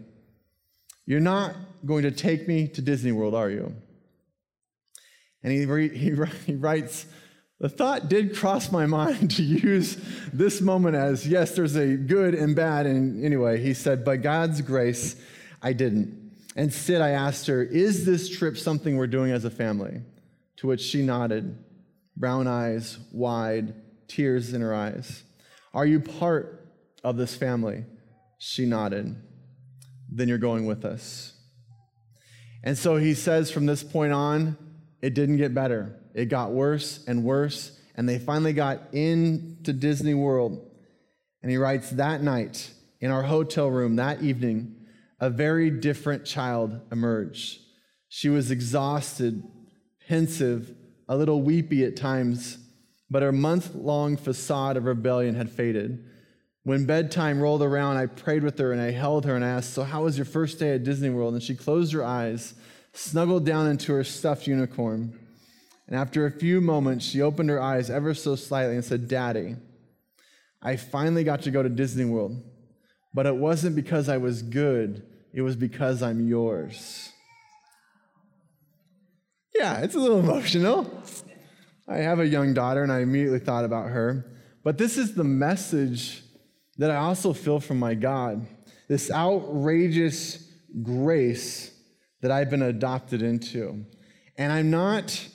You're 1.04 1.20
not 1.20 1.54
going 1.84 2.04
to 2.04 2.10
take 2.10 2.48
me 2.48 2.68
to 2.68 2.80
Disney 2.80 3.12
World, 3.12 3.34
are 3.34 3.50
you? 3.50 3.74
And 5.42 5.52
he, 5.52 5.66
re- 5.66 5.96
he, 5.96 6.14
he 6.46 6.54
writes, 6.54 7.06
the 7.58 7.68
thought 7.68 8.08
did 8.08 8.34
cross 8.34 8.72
my 8.72 8.86
mind 8.86 9.32
to 9.36 9.42
use 9.42 9.96
this 10.32 10.60
moment 10.60 10.96
as 10.96 11.28
yes, 11.28 11.54
there's 11.54 11.76
a 11.76 11.96
good 11.96 12.34
and 12.34 12.56
bad. 12.56 12.86
And 12.86 13.24
anyway, 13.24 13.62
he 13.62 13.74
said, 13.74 14.04
by 14.04 14.16
God's 14.16 14.60
grace, 14.62 15.14
I 15.62 15.72
didn't. 15.72 16.32
Instead, 16.56 17.00
I 17.00 17.10
asked 17.10 17.46
her, 17.46 17.62
Is 17.62 18.04
this 18.04 18.28
trip 18.28 18.58
something 18.58 18.96
we're 18.96 19.06
doing 19.06 19.32
as 19.32 19.44
a 19.44 19.50
family? 19.50 20.02
To 20.56 20.66
which 20.66 20.80
she 20.80 21.02
nodded, 21.02 21.56
brown 22.16 22.46
eyes 22.46 22.98
wide, 23.12 23.74
tears 24.08 24.52
in 24.52 24.60
her 24.60 24.74
eyes. 24.74 25.22
Are 25.72 25.86
you 25.86 26.00
part 26.00 26.68
of 27.02 27.16
this 27.16 27.34
family? 27.34 27.84
She 28.38 28.66
nodded. 28.66 29.16
Then 30.10 30.28
you're 30.28 30.38
going 30.38 30.66
with 30.66 30.84
us. 30.84 31.32
And 32.62 32.76
so 32.76 32.96
he 32.96 33.14
says 33.14 33.50
from 33.50 33.66
this 33.66 33.82
point 33.82 34.12
on, 34.12 34.56
it 35.00 35.14
didn't 35.14 35.38
get 35.38 35.54
better. 35.54 35.98
It 36.14 36.26
got 36.26 36.52
worse 36.52 37.04
and 37.06 37.24
worse. 37.24 37.78
And 37.96 38.08
they 38.08 38.18
finally 38.18 38.52
got 38.52 38.92
into 38.92 39.72
Disney 39.72 40.14
World. 40.14 40.70
And 41.42 41.50
he 41.50 41.56
writes, 41.56 41.90
That 41.90 42.22
night, 42.22 42.70
in 43.00 43.10
our 43.10 43.22
hotel 43.22 43.68
room 43.68 43.96
that 43.96 44.22
evening, 44.22 44.76
a 45.22 45.30
very 45.30 45.70
different 45.70 46.24
child 46.24 46.80
emerged. 46.90 47.60
She 48.08 48.28
was 48.28 48.50
exhausted, 48.50 49.44
pensive, 50.08 50.74
a 51.08 51.16
little 51.16 51.42
weepy 51.42 51.84
at 51.84 51.94
times, 51.94 52.58
but 53.08 53.22
her 53.22 53.30
month 53.30 53.72
long 53.72 54.16
facade 54.16 54.76
of 54.76 54.84
rebellion 54.84 55.36
had 55.36 55.48
faded. 55.48 56.04
When 56.64 56.86
bedtime 56.86 57.40
rolled 57.40 57.62
around, 57.62 57.98
I 57.98 58.06
prayed 58.06 58.42
with 58.42 58.58
her 58.58 58.72
and 58.72 58.82
I 58.82 58.90
held 58.90 59.24
her 59.24 59.36
and 59.36 59.44
asked, 59.44 59.74
So, 59.74 59.84
how 59.84 60.02
was 60.02 60.18
your 60.18 60.24
first 60.24 60.58
day 60.58 60.74
at 60.74 60.82
Disney 60.82 61.10
World? 61.10 61.34
And 61.34 61.42
she 61.42 61.54
closed 61.54 61.92
her 61.92 62.04
eyes, 62.04 62.54
snuggled 62.92 63.46
down 63.46 63.68
into 63.68 63.92
her 63.92 64.02
stuffed 64.02 64.48
unicorn. 64.48 65.16
And 65.86 65.96
after 65.96 66.26
a 66.26 66.32
few 66.32 66.60
moments, 66.60 67.04
she 67.04 67.22
opened 67.22 67.48
her 67.48 67.62
eyes 67.62 67.90
ever 67.90 68.12
so 68.12 68.34
slightly 68.34 68.74
and 68.74 68.84
said, 68.84 69.06
Daddy, 69.06 69.54
I 70.60 70.74
finally 70.74 71.22
got 71.22 71.42
to 71.42 71.52
go 71.52 71.62
to 71.62 71.68
Disney 71.68 72.06
World, 72.06 72.42
but 73.14 73.26
it 73.26 73.36
wasn't 73.36 73.76
because 73.76 74.08
I 74.08 74.16
was 74.16 74.42
good. 74.42 75.06
It 75.32 75.42
was 75.42 75.56
because 75.56 76.02
I'm 76.02 76.26
yours. 76.26 77.10
Yeah, 79.54 79.80
it's 79.80 79.94
a 79.94 79.98
little 79.98 80.20
emotional. 80.26 81.02
I 81.88 81.98
have 81.98 82.20
a 82.20 82.26
young 82.26 82.54
daughter, 82.54 82.82
and 82.82 82.92
I 82.92 83.00
immediately 83.00 83.38
thought 83.38 83.64
about 83.64 83.90
her. 83.90 84.26
But 84.62 84.78
this 84.78 84.96
is 84.96 85.14
the 85.14 85.24
message 85.24 86.22
that 86.78 86.90
I 86.90 86.96
also 86.96 87.32
feel 87.32 87.60
from 87.60 87.78
my 87.78 87.94
God 87.94 88.46
this 88.88 89.10
outrageous 89.10 90.50
grace 90.82 91.70
that 92.20 92.30
I've 92.30 92.50
been 92.50 92.62
adopted 92.62 93.22
into. 93.22 93.86
And 94.36 94.52
I'm 94.52 94.70
not 94.70 95.28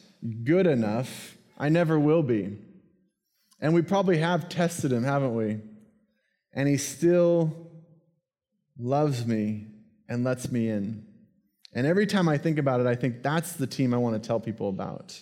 good 0.44 0.68
enough, 0.68 1.36
I 1.58 1.70
never 1.70 2.00
will 2.00 2.22
be. 2.22 2.60
And 3.60 3.74
we 3.74 3.82
probably 3.82 4.20
have 4.20 4.50
tested 4.50 4.92
him, 4.92 5.04
haven't 5.04 5.36
we? 5.36 5.60
And 6.54 6.68
he 6.68 6.78
still 6.78 7.72
loves 8.78 9.26
me 9.26 9.68
and 10.10 10.24
lets 10.24 10.52
me 10.52 10.70
in. 10.70 11.06
And 11.74 11.86
every 11.86 12.08
time 12.08 12.28
I 12.28 12.38
think 12.38 12.58
about 12.58 12.80
it, 12.80 12.88
I 12.88 12.96
think 12.96 13.22
that's 13.22 13.54
the 13.54 13.68
team 13.68 13.94
I 13.94 13.98
want 13.98 14.22
to 14.22 14.26
tell 14.26 14.40
people 14.40 14.70
about. 14.70 15.22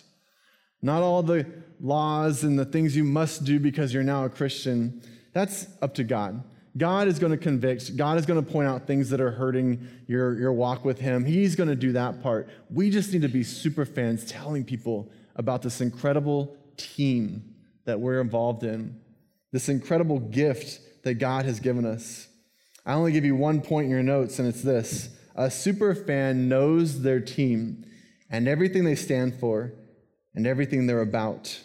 Not 0.82 1.02
all 1.02 1.22
the 1.22 1.46
laws 1.80 2.44
and 2.44 2.58
the 2.58 2.64
things 2.64 2.96
you 2.96 3.04
must 3.04 3.44
do 3.44 3.58
because 3.58 3.92
you're 3.92 4.02
now 4.02 4.24
a 4.24 4.28
Christian. 4.28 5.02
That's 5.32 5.66
up 5.82 5.94
to 5.94 6.04
God. 6.04 6.42
God 6.76 7.08
is 7.08 7.18
going 7.18 7.32
to 7.32 7.38
convict. 7.38 7.96
God 7.96 8.18
is 8.18 8.26
going 8.26 8.42
to 8.42 8.50
point 8.50 8.68
out 8.68 8.86
things 8.86 9.08
that 9.10 9.20
are 9.20 9.30
hurting 9.30 9.86
your, 10.06 10.38
your 10.38 10.52
walk 10.52 10.84
with 10.84 10.98
Him. 10.98 11.24
He's 11.24 11.56
going 11.56 11.68
to 11.70 11.76
do 11.76 11.92
that 11.92 12.22
part. 12.22 12.48
We 12.70 12.90
just 12.90 13.12
need 13.12 13.22
to 13.22 13.28
be 13.28 13.42
super 13.42 13.86
fans 13.86 14.24
telling 14.26 14.64
people 14.64 15.10
about 15.36 15.62
this 15.62 15.80
incredible 15.80 16.56
team 16.76 17.54
that 17.86 17.98
we're 17.98 18.20
involved 18.20 18.62
in, 18.62 19.00
this 19.52 19.68
incredible 19.68 20.18
gift 20.18 20.80
that 21.04 21.14
God 21.14 21.46
has 21.46 21.60
given 21.60 21.86
us. 21.86 22.28
I 22.86 22.94
only 22.94 23.10
give 23.10 23.24
you 23.24 23.34
one 23.34 23.60
point 23.60 23.86
in 23.86 23.90
your 23.90 24.02
notes, 24.04 24.38
and 24.38 24.48
it's 24.48 24.62
this 24.62 25.10
a 25.34 25.50
super 25.50 25.94
fan 25.94 26.48
knows 26.48 27.02
their 27.02 27.20
team 27.20 27.84
and 28.30 28.48
everything 28.48 28.84
they 28.84 28.94
stand 28.94 29.34
for 29.34 29.72
and 30.34 30.46
everything 30.46 30.86
they're 30.86 31.02
about. 31.02 31.60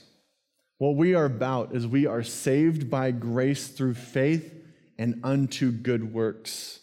What 0.78 0.96
we 0.96 1.14
are 1.14 1.26
about 1.26 1.74
is 1.74 1.88
we 1.88 2.08
are 2.08 2.24
saved 2.24 2.90
by 2.90 3.12
grace 3.12 3.68
through 3.68 3.94
faith 3.94 4.54
and 4.98 5.22
unto 5.24 5.72
good 5.72 6.12
works. 6.12 6.80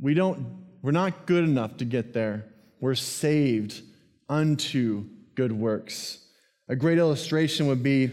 We 0.00 0.14
don't, 0.14 0.64
we're 0.82 0.92
not 0.92 1.26
good 1.26 1.44
enough 1.44 1.78
to 1.78 1.84
get 1.84 2.12
there. 2.12 2.44
We're 2.80 2.94
saved 2.94 3.82
unto 4.28 5.06
good 5.34 5.52
works. 5.52 6.24
A 6.68 6.76
great 6.76 6.98
illustration 6.98 7.66
would 7.66 7.82
be 7.82 8.10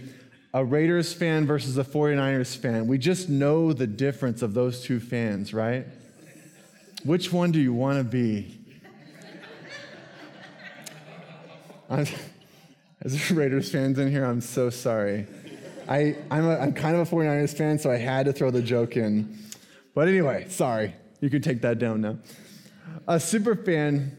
a 0.55 0.63
Raiders 0.63 1.11
fan 1.11 1.45
versus 1.45 1.77
a 1.77 1.83
49ers 1.83 2.55
fan. 2.55 2.87
We 2.87 2.97
just 2.97 3.27
know 3.27 3.73
the 3.73 3.85
difference 3.85 4.41
of 4.41 4.53
those 4.53 4.81
two 4.81 5.01
fans, 5.01 5.53
right? 5.53 5.85
Which 7.03 7.33
one 7.33 7.51
do 7.51 7.59
you 7.59 7.73
want 7.73 7.97
to 7.97 8.05
be? 8.05 8.57
I'm, 11.89 12.07
as 13.01 13.31
Raiders 13.31 13.69
fans 13.69 13.99
in 13.99 14.09
here, 14.09 14.23
I'm 14.23 14.39
so 14.39 14.69
sorry. 14.69 15.27
I, 15.89 16.15
I'm, 16.31 16.45
a, 16.45 16.57
I'm 16.57 16.71
kind 16.71 16.95
of 16.95 17.11
a 17.11 17.13
49ers 17.13 17.53
fan, 17.53 17.77
so 17.77 17.91
I 17.91 17.97
had 17.97 18.25
to 18.27 18.31
throw 18.31 18.49
the 18.49 18.61
joke 18.61 18.95
in. 18.95 19.37
But 19.93 20.07
anyway, 20.07 20.45
sorry. 20.47 20.95
You 21.19 21.29
can 21.29 21.41
take 21.41 21.63
that 21.63 21.79
down 21.79 21.99
now. 21.99 22.19
A 23.09 23.19
super 23.19 23.57
fan 23.57 24.17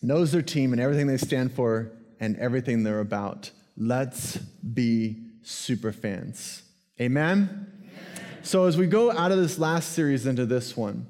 knows 0.00 0.32
their 0.32 0.40
team 0.40 0.72
and 0.72 0.80
everything 0.80 1.08
they 1.08 1.18
stand 1.18 1.52
for 1.52 1.92
and 2.20 2.38
everything 2.38 2.84
they're 2.84 3.00
about. 3.00 3.50
Let's 3.76 4.38
be 4.38 5.28
super 5.42 5.92
fans. 5.92 6.62
Amen? 7.00 7.88
So, 8.42 8.64
as 8.64 8.76
we 8.76 8.86
go 8.86 9.12
out 9.12 9.30
of 9.30 9.38
this 9.38 9.58
last 9.58 9.92
series 9.92 10.26
into 10.26 10.46
this 10.46 10.76
one, 10.76 11.06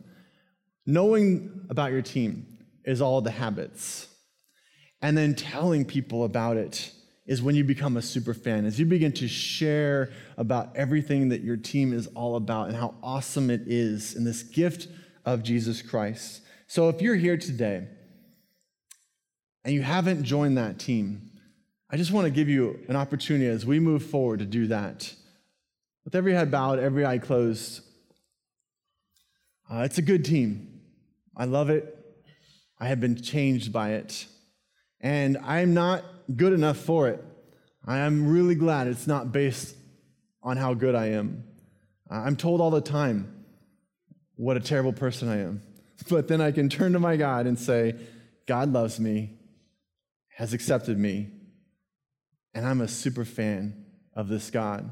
Knowing 0.86 1.66
about 1.70 1.92
your 1.92 2.02
team 2.02 2.58
is 2.84 3.00
all 3.00 3.20
the 3.20 3.30
habits. 3.30 4.08
And 5.00 5.16
then 5.16 5.34
telling 5.34 5.84
people 5.84 6.24
about 6.24 6.56
it 6.56 6.92
is 7.26 7.40
when 7.40 7.54
you 7.54 7.62
become 7.62 7.96
a 7.96 8.02
super 8.02 8.34
fan, 8.34 8.66
as 8.66 8.80
you 8.80 8.86
begin 8.86 9.12
to 9.12 9.28
share 9.28 10.10
about 10.36 10.76
everything 10.76 11.28
that 11.28 11.42
your 11.42 11.56
team 11.56 11.92
is 11.92 12.08
all 12.08 12.34
about 12.34 12.68
and 12.68 12.76
how 12.76 12.94
awesome 13.02 13.48
it 13.48 13.62
is 13.66 14.14
in 14.14 14.24
this 14.24 14.42
gift 14.42 14.88
of 15.24 15.42
Jesus 15.42 15.82
Christ. 15.82 16.42
So 16.66 16.88
if 16.88 17.00
you're 17.00 17.16
here 17.16 17.36
today 17.36 17.86
and 19.64 19.72
you 19.72 19.82
haven't 19.82 20.24
joined 20.24 20.58
that 20.58 20.80
team, 20.80 21.30
I 21.94 21.98
just 21.98 22.10
want 22.10 22.24
to 22.24 22.30
give 22.30 22.48
you 22.48 22.80
an 22.88 22.96
opportunity 22.96 23.46
as 23.46 23.66
we 23.66 23.78
move 23.78 24.02
forward 24.02 24.38
to 24.38 24.46
do 24.46 24.68
that. 24.68 25.12
With 26.06 26.14
every 26.14 26.32
head 26.32 26.50
bowed, 26.50 26.78
every 26.78 27.04
eye 27.04 27.18
closed, 27.18 27.82
uh, 29.70 29.80
it's 29.80 29.98
a 29.98 30.02
good 30.02 30.24
team. 30.24 30.80
I 31.36 31.44
love 31.44 31.68
it. 31.68 31.94
I 32.80 32.86
have 32.86 32.98
been 32.98 33.20
changed 33.20 33.74
by 33.74 33.90
it. 33.90 34.24
And 35.02 35.36
I'm 35.44 35.74
not 35.74 36.02
good 36.34 36.54
enough 36.54 36.78
for 36.78 37.10
it. 37.10 37.22
I 37.86 37.98
am 37.98 38.26
really 38.26 38.54
glad 38.54 38.86
it's 38.86 39.06
not 39.06 39.30
based 39.30 39.76
on 40.42 40.56
how 40.56 40.72
good 40.72 40.94
I 40.94 41.08
am. 41.08 41.44
I'm 42.10 42.36
told 42.36 42.62
all 42.62 42.70
the 42.70 42.80
time 42.80 43.44
what 44.36 44.56
a 44.56 44.60
terrible 44.60 44.94
person 44.94 45.28
I 45.28 45.40
am. 45.40 45.62
But 46.08 46.26
then 46.26 46.40
I 46.40 46.52
can 46.52 46.68
turn 46.68 46.94
to 46.94 46.98
my 46.98 47.16
God 47.16 47.46
and 47.46 47.56
say, 47.56 47.94
God 48.46 48.72
loves 48.72 48.98
me, 48.98 49.38
has 50.36 50.52
accepted 50.52 50.98
me, 50.98 51.28
and 52.54 52.66
I'm 52.66 52.80
a 52.80 52.88
super 52.88 53.24
fan 53.24 53.84
of 54.14 54.28
this 54.28 54.50
God. 54.50 54.90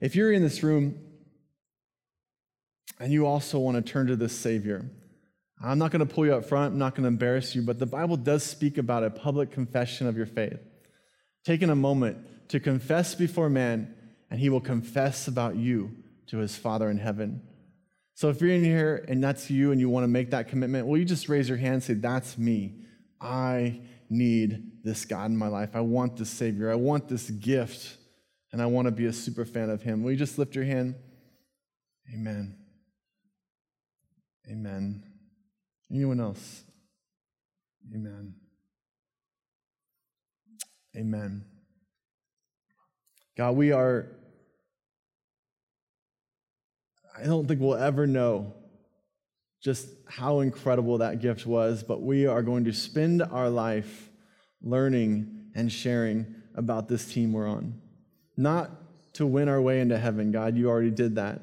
If 0.00 0.16
you're 0.16 0.32
in 0.32 0.42
this 0.42 0.62
room 0.62 0.98
and 2.98 3.12
you 3.12 3.26
also 3.26 3.58
want 3.58 3.76
to 3.76 3.92
turn 3.92 4.06
to 4.08 4.16
this 4.16 4.36
Savior, 4.36 4.84
I'm 5.62 5.78
not 5.78 5.92
going 5.92 6.06
to 6.06 6.12
pull 6.12 6.26
you 6.26 6.34
up 6.34 6.44
front, 6.44 6.72
I'm 6.72 6.78
not 6.78 6.94
going 6.94 7.04
to 7.04 7.08
embarrass 7.08 7.54
you, 7.54 7.62
but 7.62 7.78
the 7.78 7.86
Bible 7.86 8.16
does 8.16 8.42
speak 8.42 8.78
about 8.78 9.04
a 9.04 9.10
public 9.10 9.52
confession 9.52 10.06
of 10.06 10.16
your 10.16 10.26
faith. 10.26 10.58
Taking 11.44 11.70
a 11.70 11.76
moment 11.76 12.48
to 12.48 12.58
confess 12.58 13.14
before 13.14 13.48
man, 13.48 13.94
and 14.30 14.40
he 14.40 14.48
will 14.48 14.60
confess 14.60 15.28
about 15.28 15.56
you 15.56 15.94
to 16.26 16.38
his 16.38 16.56
Father 16.56 16.90
in 16.90 16.98
heaven. 16.98 17.42
So 18.14 18.28
if 18.28 18.40
you're 18.40 18.50
in 18.50 18.64
here 18.64 19.04
and 19.08 19.22
that's 19.22 19.50
you 19.50 19.72
and 19.72 19.80
you 19.80 19.88
want 19.88 20.04
to 20.04 20.08
make 20.08 20.30
that 20.30 20.48
commitment, 20.48 20.86
will 20.86 20.98
you 20.98 21.04
just 21.04 21.28
raise 21.28 21.48
your 21.48 21.58
hand 21.58 21.74
and 21.74 21.82
say, 21.82 21.94
That's 21.94 22.36
me. 22.38 22.74
I 23.20 23.80
need 24.12 24.84
this 24.84 25.04
God 25.04 25.30
in 25.30 25.36
my 25.36 25.48
life. 25.48 25.70
I 25.74 25.80
want 25.80 26.16
this 26.16 26.30
Savior. 26.30 26.70
I 26.70 26.74
want 26.74 27.08
this 27.08 27.30
gift, 27.30 27.96
and 28.52 28.62
I 28.62 28.66
want 28.66 28.86
to 28.86 28.92
be 28.92 29.06
a 29.06 29.12
super 29.12 29.44
fan 29.44 29.70
of 29.70 29.82
Him. 29.82 30.02
Will 30.02 30.12
you 30.12 30.16
just 30.16 30.38
lift 30.38 30.54
your 30.54 30.64
hand? 30.64 30.94
Amen. 32.12 32.56
Amen. 34.50 35.02
Anyone 35.90 36.20
else? 36.20 36.62
Amen. 37.94 38.34
Amen. 40.96 41.44
God, 43.36 43.56
we 43.56 43.72
are, 43.72 44.08
I 47.16 47.24
don't 47.24 47.48
think 47.48 47.60
we'll 47.60 47.74
ever 47.74 48.06
know 48.06 48.54
just 49.62 49.88
how 50.08 50.40
incredible 50.40 50.98
that 50.98 51.20
gift 51.20 51.46
was, 51.46 51.82
but 51.82 52.02
we 52.02 52.26
are 52.26 52.42
going 52.42 52.64
to 52.64 52.72
spend 52.72 53.22
our 53.22 53.48
life 53.48 54.10
learning 54.60 55.50
and 55.54 55.70
sharing 55.70 56.34
about 56.56 56.88
this 56.88 57.12
team 57.12 57.32
we're 57.32 57.48
on. 57.48 57.80
Not 58.36 58.70
to 59.14 59.26
win 59.26 59.48
our 59.48 59.60
way 59.60 59.80
into 59.80 59.98
heaven, 59.98 60.32
God, 60.32 60.56
you 60.56 60.68
already 60.68 60.90
did 60.90 61.14
that. 61.14 61.40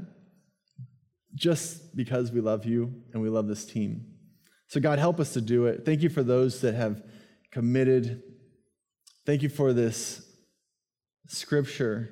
Just 1.33 1.95
because 1.95 2.31
we 2.31 2.41
love 2.41 2.65
you 2.65 2.93
and 3.13 3.21
we 3.21 3.29
love 3.29 3.47
this 3.47 3.65
team. 3.65 4.05
So, 4.67 4.79
God, 4.79 4.99
help 4.99 5.19
us 5.19 5.33
to 5.33 5.41
do 5.41 5.65
it. 5.67 5.85
Thank 5.85 6.01
you 6.01 6.09
for 6.09 6.23
those 6.23 6.61
that 6.61 6.75
have 6.75 7.01
committed. 7.51 8.21
Thank 9.25 9.43
you 9.43 9.49
for 9.49 9.71
this 9.71 10.21
scripture. 11.27 12.09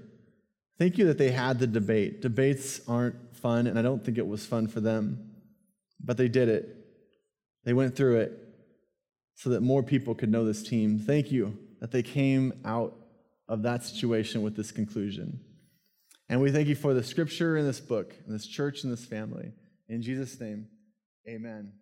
Thank 0.79 0.97
you 0.97 1.05
that 1.07 1.17
they 1.17 1.31
had 1.31 1.59
the 1.59 1.67
debate. 1.67 2.21
Debates 2.21 2.79
aren't 2.87 3.35
fun, 3.35 3.67
and 3.67 3.77
I 3.77 3.81
don't 3.81 4.03
think 4.03 4.17
it 4.17 4.27
was 4.27 4.45
fun 4.45 4.67
for 4.67 4.79
them, 4.79 5.26
but 6.07 6.17
they 6.17 6.29
did 6.29 6.49
it. 6.49 6.75
They 7.65 7.73
went 7.73 7.95
through 7.95 8.21
it 8.21 8.31
so 9.35 9.51
that 9.51 9.61
more 9.61 9.83
people 9.83 10.15
could 10.15 10.31
know 10.31 10.45
this 10.45 10.63
team. 10.63 10.97
Thank 10.97 11.31
you 11.31 11.59
that 11.79 11.91
they 11.91 12.01
came 12.01 12.53
out 12.65 12.95
of 13.47 13.61
that 13.63 13.83
situation 13.83 14.41
with 14.41 14.55
this 14.55 14.71
conclusion. 14.71 15.41
And 16.29 16.41
we 16.41 16.51
thank 16.51 16.67
you 16.67 16.75
for 16.75 16.93
the 16.93 17.03
scripture 17.03 17.55
in 17.55 17.65
this 17.65 17.79
book, 17.79 18.15
and 18.25 18.33
this 18.33 18.47
church, 18.47 18.83
and 18.83 18.91
this 18.91 19.05
family. 19.05 19.51
In 19.87 20.01
Jesus' 20.01 20.39
name, 20.39 20.67
amen. 21.27 21.73